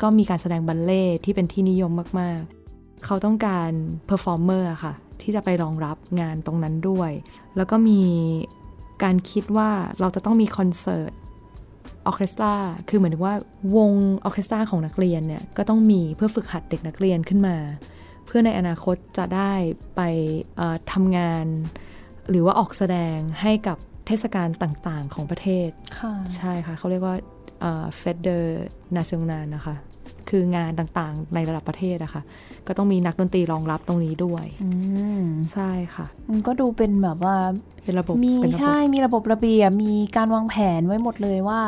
[0.01, 2.58] ก็มีการแสดงบัลเล่ต์ที่เป็นที่นิยมมาก ๆ
[3.05, 3.71] เขาต้องการ
[4.09, 7.11] performer อะค่ะ ที่จะไปรองรับงานตรงนั้นด้วย
[7.55, 8.01] แล้วก็มี
[9.03, 9.69] การคิดว่า
[9.99, 11.11] เราจะต้องมีคอนเสิร์ต
[12.07, 12.53] ออเคสตรา
[12.89, 13.35] คือเหมือนถึงว่า
[13.75, 13.91] วง
[14.25, 17.57] ออเคสตราของนักเรียนเนี่ย ก็ต้องมีเพื่อฝึกหัดเด็กนักเรียนขึ้นมา
[18.25, 19.53] เพื่อในอนาคตจะได้
[19.95, 20.01] ไป
[20.57, 21.45] เอ่อทำงาน
[22.29, 23.77] หรือว่าออกแสดงให้กับ
[24.07, 25.69] เทศกาลต่างๆของประเทศ
[25.99, 27.15] ค่ะใช่ค่ะ เขาเรียกว่า
[27.97, 29.75] เฟดเดอร์นาซิองนานนะคะ
[30.29, 32.21] คืองานต่างๆ ในระดับประเทศอะค่ะ
[32.67, 34.69] ก็ต้องมีนักดนตรีรองรับตรงนี้ด้วยอื
[35.21, 37.35] มใช่ค่ะ มันก็ดูเป็นแบบว่า
[37.83, 41.61] เป็นระบบมีเป็นระบบใช่มีระบบระเบียบมีการวางแผนไว้หมดเลยว่า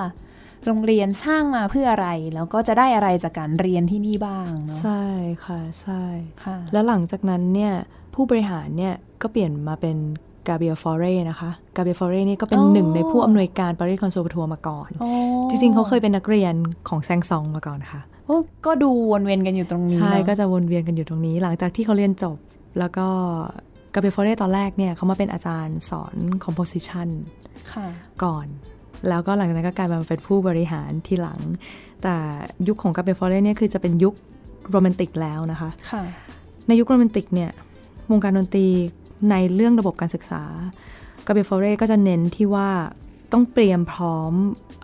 [0.66, 5.04] โรงเรียนสร้างมาเพื่ออะไร แล้วก็จะได้อะไรจากการเรียนที่นี่บ้างเนาะใช่
[5.46, 6.04] ค่ะใช่
[6.44, 7.74] ค่ะ แล้วหลังจากนั้นเนี่ย
[8.14, 9.98] ผู้บริหารเนี่ยก็เปลี่ยนมาเป็น
[10.48, 15.10] Gabriel Fauré นะคะ Gabriel Fauré นี่ก็เป็นอ๋อหนึ่งในผู้อำนวยการปารีส Conservatoire มาก่อนโอ้
[15.50, 16.54] จริงๆ เขาเคยเป็นนักเรียน
[16.90, 18.11] ของ Saint-Saëns มาก่อนค่ะโอ้
[18.66, 22.38] ก็ดูวนเวียนกันอยู่ตรงนี้ใช่เนอะก็จะวนเวียนกันอยู่ตรงนี้ หลังจากที่เขาเรียนจบ
[22.80, 23.08] แล้วก็
[23.94, 26.16] Gabriel Fauré ตอนแรกเนี่ยเขามาเป็นอาจารย์สอน
[26.46, 27.08] composition
[27.74, 27.88] ค่ะ
[28.24, 28.48] ก่อน
[29.10, 31.40] แล้วก็หลังจากนั้นก็กลายมาเป็นผู้บริหารทีหลัง
[32.04, 32.16] แต่
[32.68, 34.14] ยุคของ Gabriel Fauré เนี่ยคือจะเป็นยุค
[34.72, 36.04] โรแมนติกแล้วนะคะค่ะ
[36.68, 37.52] ในยุคโรแมนติกเนี่ย
[38.12, 38.68] วงการดนตรี
[39.32, 40.44] ในเรื่องระบบการศึกษา
[41.28, 42.70] Gabriel Fauré ก็จะเน้นที่ว่า
[43.32, 44.34] ต้องเตรียมพร้อม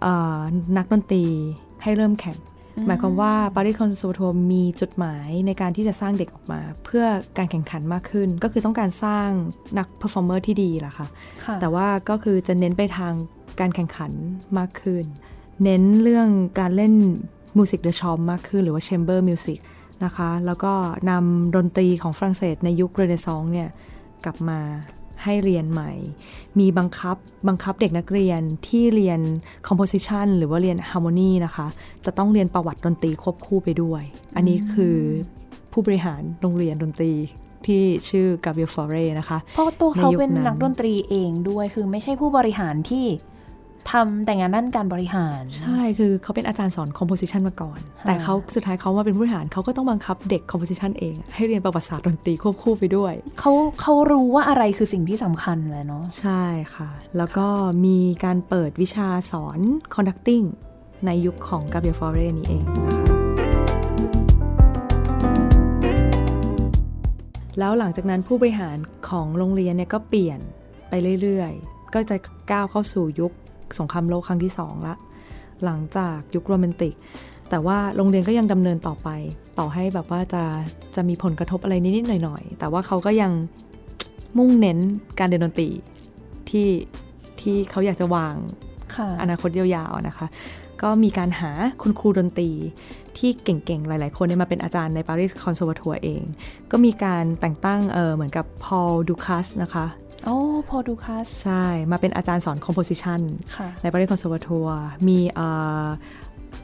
[0.02, 0.08] เอ
[0.40, 0.42] อ
[0.78, 1.26] นักดนตรี
[1.84, 2.38] ให้เริ่มแข่ง
[2.86, 7.06] หมายความว่าปารีสคอน s ร์ r ทัวร์มีจุดหมายในการที่จะสร้างเด็กออกมา เพื่อ
[7.38, 9.30] การแข่งขันมากขึ้น ก็คือต้องการสร้าง
[9.78, 11.08] นัก performer ที่ดีล่ะค่ะ
[11.44, 13.14] ค่ะแต่ว่าก็คือจะเน้นไปทาง
[13.60, 14.12] การแข่งขัน
[14.58, 15.04] มากขึ้น
[15.64, 16.94] เน้นเรื่องการเล่น
[17.58, 19.60] musique de chambre มากขึ้น หรือว่า chamber music
[20.06, 20.74] นะคะ แล้วก็
[21.10, 23.70] นำดนตรีของฝรั่งเศสในยุคเรเนซองส์เนี่ย
[24.26, 24.60] กลับมา
[25.24, 25.92] ให้เรียนใหม่
[26.60, 29.20] มีบังคับบังคับเด็กนักเรียนที่เรียน
[29.68, 31.68] composition หรือว่าเรียน harmony นะคะ
[32.06, 34.04] จะต้องเรียนประวัติดนตรีควบคู่ไปด้วย
[34.36, 34.98] อันนี้คือ
[35.72, 37.14] ผู้บริหารโรงเรียนดนตรี
[37.66, 43.06] ที่ชื่อกาเบียฟอเรนะคะ เพราะตัวเขาในยุคเป็นนั้นนักดนตรีเองด้วย คือไม่ใช่ผู้บริหารที่
[43.92, 57.48] ทำแต่งานด้านการบริหาร ใช่คือเขาเป็นอาจารย์สอน composition มาก่อนค่ะแต่เขาสุดท้ายเขามาเป็นผู้บริหารเขาก็ต้องบังคับเด็ก composition เอง ให้เรียนประวัติศาสตร์ดนตรีควบคู่ไปด้วย เขาเขารู้ว่าอะไรคือสิ่งที่สำคัญแหละเนาะใช่ค่ะ แล้วก็
[57.86, 59.60] มีการเปิดวิชาสอน
[59.96, 60.46] conducting
[61.06, 63.06] ในยุคของ Gabriel Fauré นี้เองนะคะ
[67.60, 68.78] แล้วหลังจากนั้นผู้บริหาร
[69.10, 70.40] ของโรงเรียนเนี่ยก็เปลี่ยน
[70.90, 72.16] ไปเรื่อยๆ ก็จะ
[72.52, 73.32] ก้าวเข้าสู่ยุค
[73.80, 74.96] สงครามโลกครั้งที่สองละ
[75.64, 76.94] หลังจากยุคโรแมนติก
[77.50, 79.10] แต่ว่าโรงเรียนก็ยังดำเนินต่อไป
[79.60, 80.44] ต่อให้แบบว่าจะ
[80.96, 83.32] จะมีผลกระทบอะไรนิดๆหน่อยๆ แต่ว่าเขาก็ยัง
[84.38, 84.80] มุ่งเน้น
[85.20, 85.70] การเรียนดนตรี
[86.50, 86.68] ที่
[87.42, 88.36] ที่เขาอยากจะวาง
[88.96, 90.28] ค่ะอนาคตยาวๆนะคะ
[90.82, 91.52] ก็มีการหา
[91.82, 92.52] คุณครูดนตรี
[93.18, 96.22] ที่เก่งๆ หลายๆ คนเนี่ยมาเป็นอาจารย์ในปารีสคอน s ร์ r ทัวร์เอง
[96.72, 99.86] ก็มีการแต่งตั้งเออเหมือนกับ Paul Dukas นะคะ
[100.26, 100.38] โอ้
[100.70, 103.20] พอดูคัส ใช่ มาเป็นอาจารย์สอน composition
[103.56, 105.48] ค่ะในปารีสคอน s ร์ r ทัวร์มีเอ่
[105.86, 105.88] อ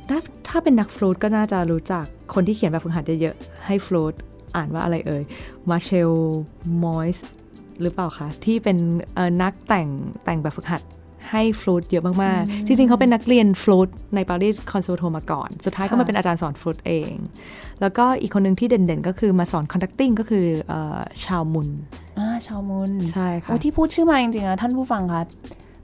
[0.09, 4.13] ถ้าถ้าเป็นนักฟลูตก็น่าจะรู้จักคนที่เขียนแบบฝึกหัดเยอะๆ ให้ฟลูต
[4.55, 5.23] อ่านว่าอะไรเอ่ย
[5.69, 6.11] Marcel
[6.83, 7.25] Moyse
[7.81, 8.77] หรือเปล่าคะ ที่เป็น
[9.15, 9.87] เอ่อนักแต่ง
[10.25, 10.81] แต่งแบบฝึกหัด
[11.31, 17.11] ให้ฟลูตเยอะมาก ๆ จริง ๆ เขาเป็นนักเรียนฟลูตในปารีสคอน s ร์ r ทัวร์มาก่อน สุดท้ายก็มาเป็นอาจารย์สอนฟลูตเอง
[17.81, 21.69] แล้วก็อีกคนหนึ่งที่เด่น ๆ ก็คือมาสอน conducting ก็คือเออ Charles Munch
[22.19, 25.23] อ่า Charles Munch ใช่ค่ะ โอ้ที่พูดชื่อมาจริง ๆ นะ ท่านผู้ฟังคะ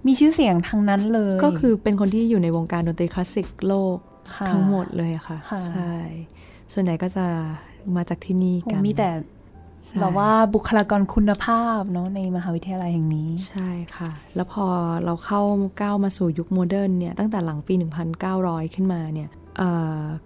[0.07, 3.97] มีชื่อเสียงทางนั้นเลย ก็คือเป็นคนที่อยู่ในวงการดนตรีคลาสสิกโลก
[4.35, 5.93] ค่ะทั้งหมดเลยอะค่ะค่ะ ใช่
[6.73, 7.25] ส่วนใหญ่ก็จะ
[7.95, 9.38] มาจากที่นี่โอ้กัน มีแต่ใช่
[9.99, 14.65] แบบว่าบุคลากรคุณภาพเนาะในมหาวิทยาลัยแห่งนี้ ใช่ค่ะ แล้วพอ
[15.05, 15.41] เราเข้า
[15.81, 17.73] ก้าวมาสู่ยุคโมเดิร์นเนี่ยตั้งแต่หลังปี
[18.25, 19.29] 1900 ขึ้นมาเนี่ย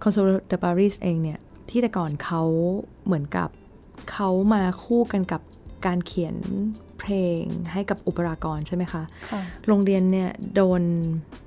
[0.02, 1.38] Conservatoire de Paris เองเนี่ย
[1.70, 2.42] ที่แต่ก่อนเขา
[3.04, 3.48] เหมือนกับ
[4.12, 5.42] เขามาคู่กันกับ
[5.86, 6.36] การเขียน
[7.00, 7.42] เพลง
[7.72, 10.82] ให้กับอุปรากรใช่ไหมคะค่ะโรงเรียนเนี่ยโดน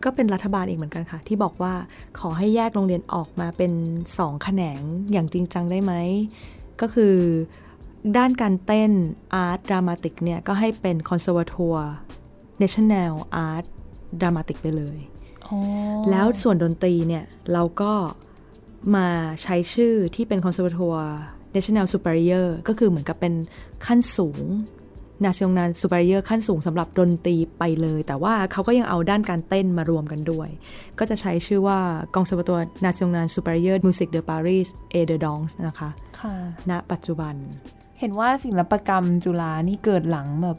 [0.03, 1.74] ก็เป็นรัฐบาลอีกเหมือนกันค่ะ ที่บอกว่า
[2.20, 3.72] ขอให้แยกโรงเรียนออกมาเป็น
[4.18, 5.93] สองแขนงอย่างจริงจังได้ไหม
[6.82, 7.15] ก็คือ
[8.17, 8.91] ด้านการเต้น
[9.33, 11.85] อาร์ตดรามาติกเนี่ยก็ให้เป็นคอน s e r v a t o r e
[12.61, 13.13] National
[13.47, 13.65] Art
[14.21, 14.97] Dramatic ไปเลย
[15.45, 15.57] อ๋อ
[16.09, 17.23] แล้วส่วนดนตรีเนี่ย
[17.53, 17.93] เราก็
[18.95, 19.07] มา
[19.43, 21.15] ใช้ชื่อที่เป็น Conservatoire
[21.55, 23.33] National Superior ก็คือเหมือนกับเป็น
[23.85, 24.43] ขั้นสูง
[25.25, 30.49] National Superior ขั้นสูงสำหรับดนตรีไปเลย แต่ว่าเขาก็ยังเอาด้านการเต้นมารวมกันด้วย
[30.99, 31.79] ก็จะใช้ชื่อว่า
[32.15, 34.67] Conservatoire National Superior Musique de Paris
[34.97, 35.89] et de Danse นะคะ
[36.19, 36.35] ค่ะ
[36.69, 37.35] ณปัจจุบัน
[37.99, 40.57] เห็นว่าศิลปกรรมจุฬานี่เกิดหลังแบบ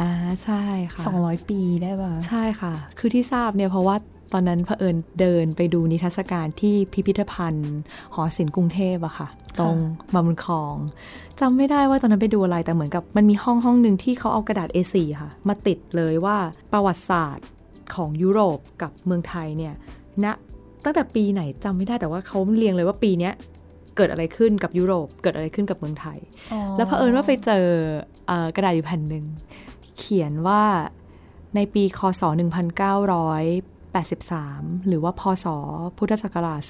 [0.02, 0.10] ่า
[0.44, 0.62] ใช่
[0.92, 3.96] ค่ะ200 ปีได้ป่ะ ใช่ค่ะ คือที่ทราบเนี่ยเพราะว่า
[4.32, 7.70] ตอนนั้นเผอิญเดินไปดูนิทรรศการที่พิพิธภัณฑ์
[8.14, 9.76] หอศิลป์กรุงเทพอะค่ะ ตรง
[10.14, 10.74] บางบุญคลอง
[11.40, 16.36] จำไม่ได้ว่าตอนนั้นไปดูอะไรแต่เหมือนกับมันมีห้องห้องหนึ่งที่เขาเอากระดาษ A4 ค่ะ มาติดเลยว่า
[16.72, 17.46] ประวัติศาสตร์
[17.94, 19.74] ของยุโรปกับเมืองไทยเนี่ย
[20.24, 20.26] ณ
[20.84, 23.34] ตั้งแต่ปีไหนจำไม่ได้แต่ว่าเขาเรียงเลยว่าปีเนี้ย
[23.98, 26.18] เกิดอะไรขึ้นกับยุโรป เกิดอะไรขึ้นกับเมืองไทย
[26.76, 27.64] แล้วเผอิญว่าไปเจอ
[28.26, 29.24] เออกระดาษอยู่แผ่นหนึ่ง
[29.98, 30.62] เขียนว่า
[31.56, 32.22] ในปีคศ
[33.54, 35.46] 1983 หรือว่าพศ
[35.98, 36.60] พุทธศักราช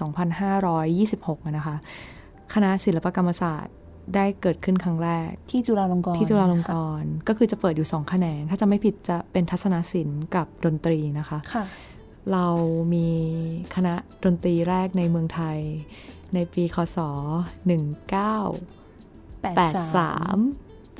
[0.88, 1.76] 2526อะนะคะ
[2.54, 3.74] คณะศิลปกรรมศาสตร์
[4.14, 11.64] ได้เกิดขึ้นครั้งแรก ที่จุฬาลงกรณ์ที่จุฬาลงกรณ์ก็คือจะเปิดอยู่2แขนง ถ้าจะไม่ผิดจะเป็นทัศนศิลป์กับดนตรีนะคะค่ะ
[12.32, 12.46] เรา
[12.94, 13.08] มี
[13.74, 15.58] คณะดนตรีแรกในเมืองไทย
[16.34, 17.00] ในปีคศ 1983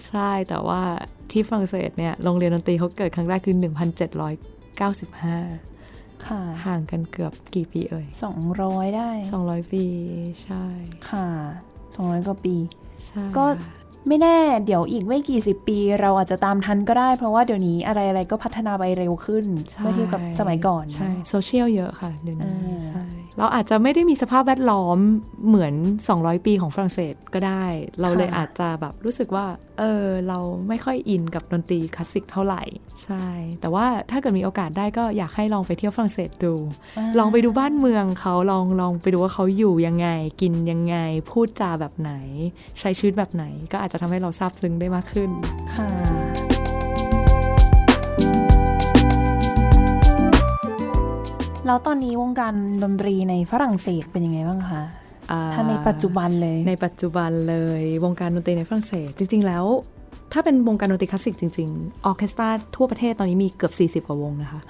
[0.09, 0.81] ใช่แต่ว่า
[1.31, 3.65] ที่ฝรั่งเศสเนี่ยโรงเรียนดนตรีเขาเกิดครั้งแรกคือ 1795
[6.27, 8.07] ค่ะ ห่างกันเกือบกี่ปีเอ่ย
[8.51, 9.11] 200 ได้
[9.43, 9.85] 200 ปี
[10.45, 10.65] ใช่
[11.11, 11.29] ค่ะ
[11.79, 12.57] 200 กว่าปี
[13.07, 13.45] ใช่ ก็
[14.09, 23.05] ไม่แน่เดี๋ยวอีกไม่กี่สิบปี เราอาจจะตามทันก็ได้ เพราะว่าเดี๋ยวนี้อะไรๆก็พัฒนาไปเร็วขึ้นใช่เมื่อเทียบกับสมัยก่อนใช่เนอะโซเชียลเยอะค่ะเดี๋ยวนี้อ่าใช่
[23.39, 24.99] เราอาจจะไม่ได้มีสภาพแวดล้อม
[25.49, 25.75] เหมือน
[26.11, 27.65] 200 ปีของฝรั่งเศสก็ได้
[28.01, 29.47] เราเลยอาจจะแบบรู้สึกว่า
[29.79, 32.63] เออเราไม่ค่อยอินกับดนตรีคลาสสิกเท่าไหร่
[33.05, 33.27] ใช่
[33.61, 36.55] แต่ว่าถ้าเกิดมีโอกาสได้ก็อยากให้ลองไปเที่ยวฝรั่งเศสดู
[37.19, 40.09] ลองไปดูบ้านเมืองเขาลองลองไปดูว่าเขาอยู่ยังไง
[40.41, 40.97] กินยังไง
[41.31, 42.13] พูดจาแบบไหน
[42.79, 45.31] ใช้ชีวิตแบบไหน ก็อาจจะทำให้เราซาบซึ้งได้มากขึ้น
[45.75, 45.89] ค่ะ
[51.67, 55.08] แล้วตอนนี้วงการดนตรีในฝรั่งเศสเป็นยังไงบ้างคะอ่า
[55.55, 59.65] ถ้าในปัจจุบันเลย ในปัจจุบันเลยวงการดนตรีในฝรั่งเศสจริง ๆ แล้ว
[60.33, 64.61] ถ้าเป็นวงการดนตรีคลาสสิกจริง ๆ orchestra ทั่วประเทศตอนนี้มีเกือบ 40 กว่าวงนะคะ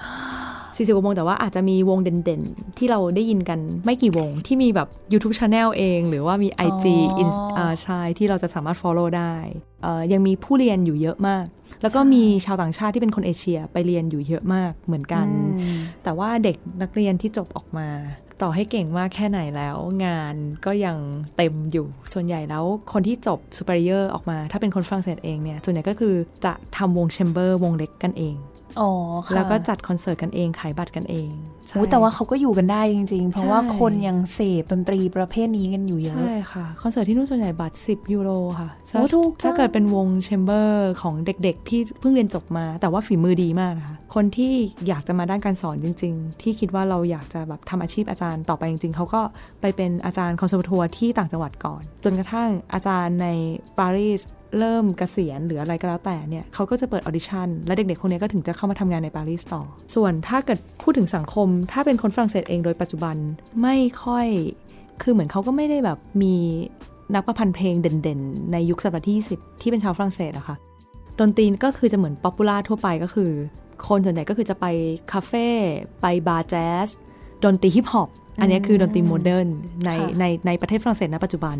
[0.78, 7.28] 40กว่าวงแต่ว่าอาจจะมีวงเด่นๆ ที่เราได้ยินกันไม่กี่วงที่มีแบบ YouTube Channel เอง หรือว่ามี IG อ๋ออิน
[7.58, 9.34] อ่าใช่ที่เราจะสามารถ follow ได้
[9.82, 11.44] เอ่อยังมีผู้เรียนอยู่เยอะมาก
[11.82, 15.26] แล้วก็มีชาวต่างชาติที่เป็นคนเอเชียไปเรียนอยู่เยอะมากเหมือนกัน
[15.58, 17.88] อืมแต่ว่าเด็กนักเรียนที่จบออกมา
[18.42, 19.76] ต่อให้เก่งมากแค่ไหนแล้ว
[20.06, 20.34] งาน
[20.66, 20.96] ก็ยัง
[21.36, 26.14] เต็มอยู่ส่วนใหญ่แล้วคนที่จบ supérieur ออกมา ถ้าเป็นคนฝรั่งเศสเองเนี่ยส่วนใหญ่ก็คือ
[26.44, 28.36] จะทำวง chamber วงเล็กกันเอง
[28.80, 28.90] อ๋อ
[29.26, 31.30] ค่ะแล้วก็จัดคอนเสิร์ตกันเองขายบัตรกันเอง
[31.66, 44.52] ใช่โอ้แต่ว่าเขาก็อยู่กันได้จริง ๆ เพราะว่าใช่คนยังเสพดนตรีประเภทนี้กันอยู่เยอะ ใช่ค่ะ คอนเสิร์ตที่นู่นส่วนใหญ่บัตร 10 ยูโรค่ะโอ้ถูกจังถ้าเกิดเป็นวง chamber ของเด็กๆ ที่เพิ่งเรียนจบมา แต่ว่าฝีมือดีมากนะคะ คนที่
[44.88, 49.20] อยากจะมาด้านการสอนจริง ๆ ที่คิดว่าเราอยากจะแบบทำอาชีพอาจารย์ต่อไปจริง ๆ เขาก็
[49.60, 53.28] ไปเป็นอาจารย์ Conservatoire ที่ต่างจังหวัดก่อน จนกระทั่งอาจารย์ใน
[53.78, 54.20] ปารีส
[54.58, 59.60] เริ่มเกษียณหรืออะไรก็แล้วแต่เนี่ยเขาก็จะเปิด audition และเด็กๆคนนี้ก็ถึงจะเข้ามาทำงานในปารีสต่อ
[59.94, 63.16] ส่วนถ้าเกิดพูดถึงสังคม ถ้าเป็นคนฝรั่งเศสเองโดยปัจจุบัน
[63.62, 64.26] ไม่ค่อย
[65.02, 66.34] คือเหมือนเขาก็ไม่ได้แบบมี
[67.14, 70.56] นักประพันธ์เพลงเด่นๆ ในยุคศตวรรษที่ 20 ที่เป็นชาวฝรั่งเศสอะค่ะ
[71.20, 73.30] ดนตรีก็คือจะเหมือน popular ทั่วไปก็คือ
[73.88, 74.66] คนส่วนใหญ่ก็คือจะไป
[75.12, 75.48] คาเฟ่
[76.00, 76.88] ไปบาร์แจ๊ส
[77.44, 78.08] ดนตรีฮิปฮอป
[78.40, 79.48] อันนี้คือดนตรีโมเดิร์น
[79.84, 81.56] ในในในประเทศฝรั่งเศสณปัจจุบัน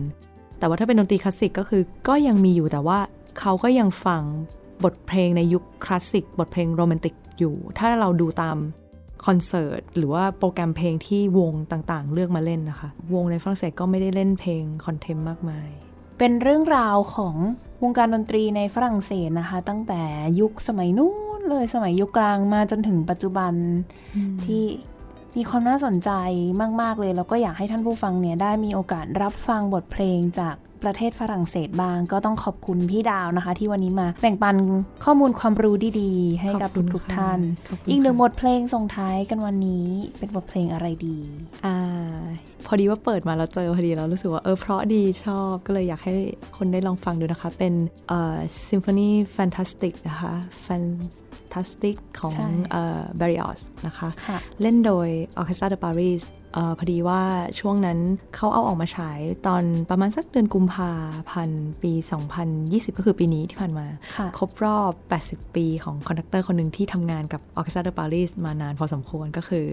[0.58, 2.98] แต่ว่าถ้าเป็นดนตรีคลาสสิกก็คือก็ยังมีอยู่แต่ว่า
[3.38, 4.22] เขาก็ยังฟัง
[4.84, 8.56] บทเพลงในยุคคลาสสิกบทเพลงโรแมนติกอยู่ ถ้าเราดูตาม
[9.26, 15.68] คอนเสิร์ตหรือว่าโปรแกรมเพลงที่วงต่างๆ เลือกมาเล่นนะคะ วงในฝรั่งเศสก็ไม่ได้เล่นเพลง contemp มากมาย
[16.18, 17.36] เป็นเรื่องราวของ
[17.82, 20.02] วงการดนตรีในฝรั่งเศสนะคะ ตั้งแต่
[20.40, 23.52] ยุคสมัยนู้นเลยสมัยยุคกลางมาจนถึงปัจจุบัน
[24.44, 24.62] ที่
[25.36, 26.10] มีความน่าสนใจ
[26.80, 34.56] มาก ๆ เลย แล้วก็อยากให้ท่านผู้ฟังเนี่ยได้มีโอกาสรับฟังบทเพลงจากประเทศฝรั่งเศสบ้าง ก็ต้องขอบคุณพี่ดาวนะคะ ที่วันนี้มาแบ่งปัน
[35.04, 39.86] ข้อมูลความรู้ดีๆ ให้กับขอบคุณทุกๆค่ะท่านขอบคุณอีกหนึ่งค่ะบทเพลงส่งท้ายกันวันนี้
[40.18, 41.18] เป็นบทเพลงอะไรดี
[41.66, 41.78] อ่า
[42.66, 46.14] พอดีว่าเปิดมาแล้วเจอพอดีแล้วรู้สึกว่าเออเพราะดีชอบก็เลยอยากให้
[46.56, 47.74] คนได้ลองฟังดูนะคะ เป็น
[48.08, 48.36] เอ่อ
[48.68, 50.32] Symphonie Fantastique นะคะ
[51.52, 55.08] Fantastique ของใช่เอ่อ Berlioz นะคะค่ะเล่นโดย
[55.40, 56.22] Orchestre de Paris
[56.54, 57.22] เออพอดีว่า
[57.60, 57.98] ช่วงนั้น
[58.34, 60.92] เขาเอาออกมาฉายตอนประมาณสักเดือนกุมภา
[61.30, 61.92] พันธ์ปี
[62.46, 63.86] 2020 ก็คือปีนี้ที่ผ่านมา
[64.16, 64.92] ค่ะครบรอบ
[65.44, 69.66] 80 ปีของ conductor คนหนึ่งที่ทำงานกับ Orchestre de Paris มานานพอสมควรก็คือ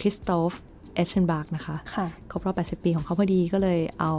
[0.00, 0.52] คริสโตฟ
[0.94, 4.12] เอชเชนบาร์กนะคะค่ะครบรอบ 80 ปีของเขาพอดีก็เลยเอา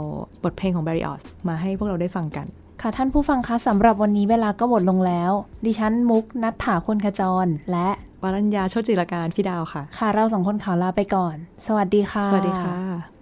[0.44, 2.46] บทเพลงของ Barry o s มาให้พวกเราได้ฟังกัน
[2.80, 5.32] ค่ะท่านผู้ฟังคะสำหรับวันนี้เวลาก็หมดลงแล้ว
[5.66, 7.88] ดิฉันมุกนัทถาคนขจร และ
[8.22, 11.34] วรัญญาโชติจิรการพี่ดาวค่ะ ค่ะเราสองคนขอลาไปก่อน
[11.66, 13.21] สวัสดีค่ะ สวัสดีค่ะ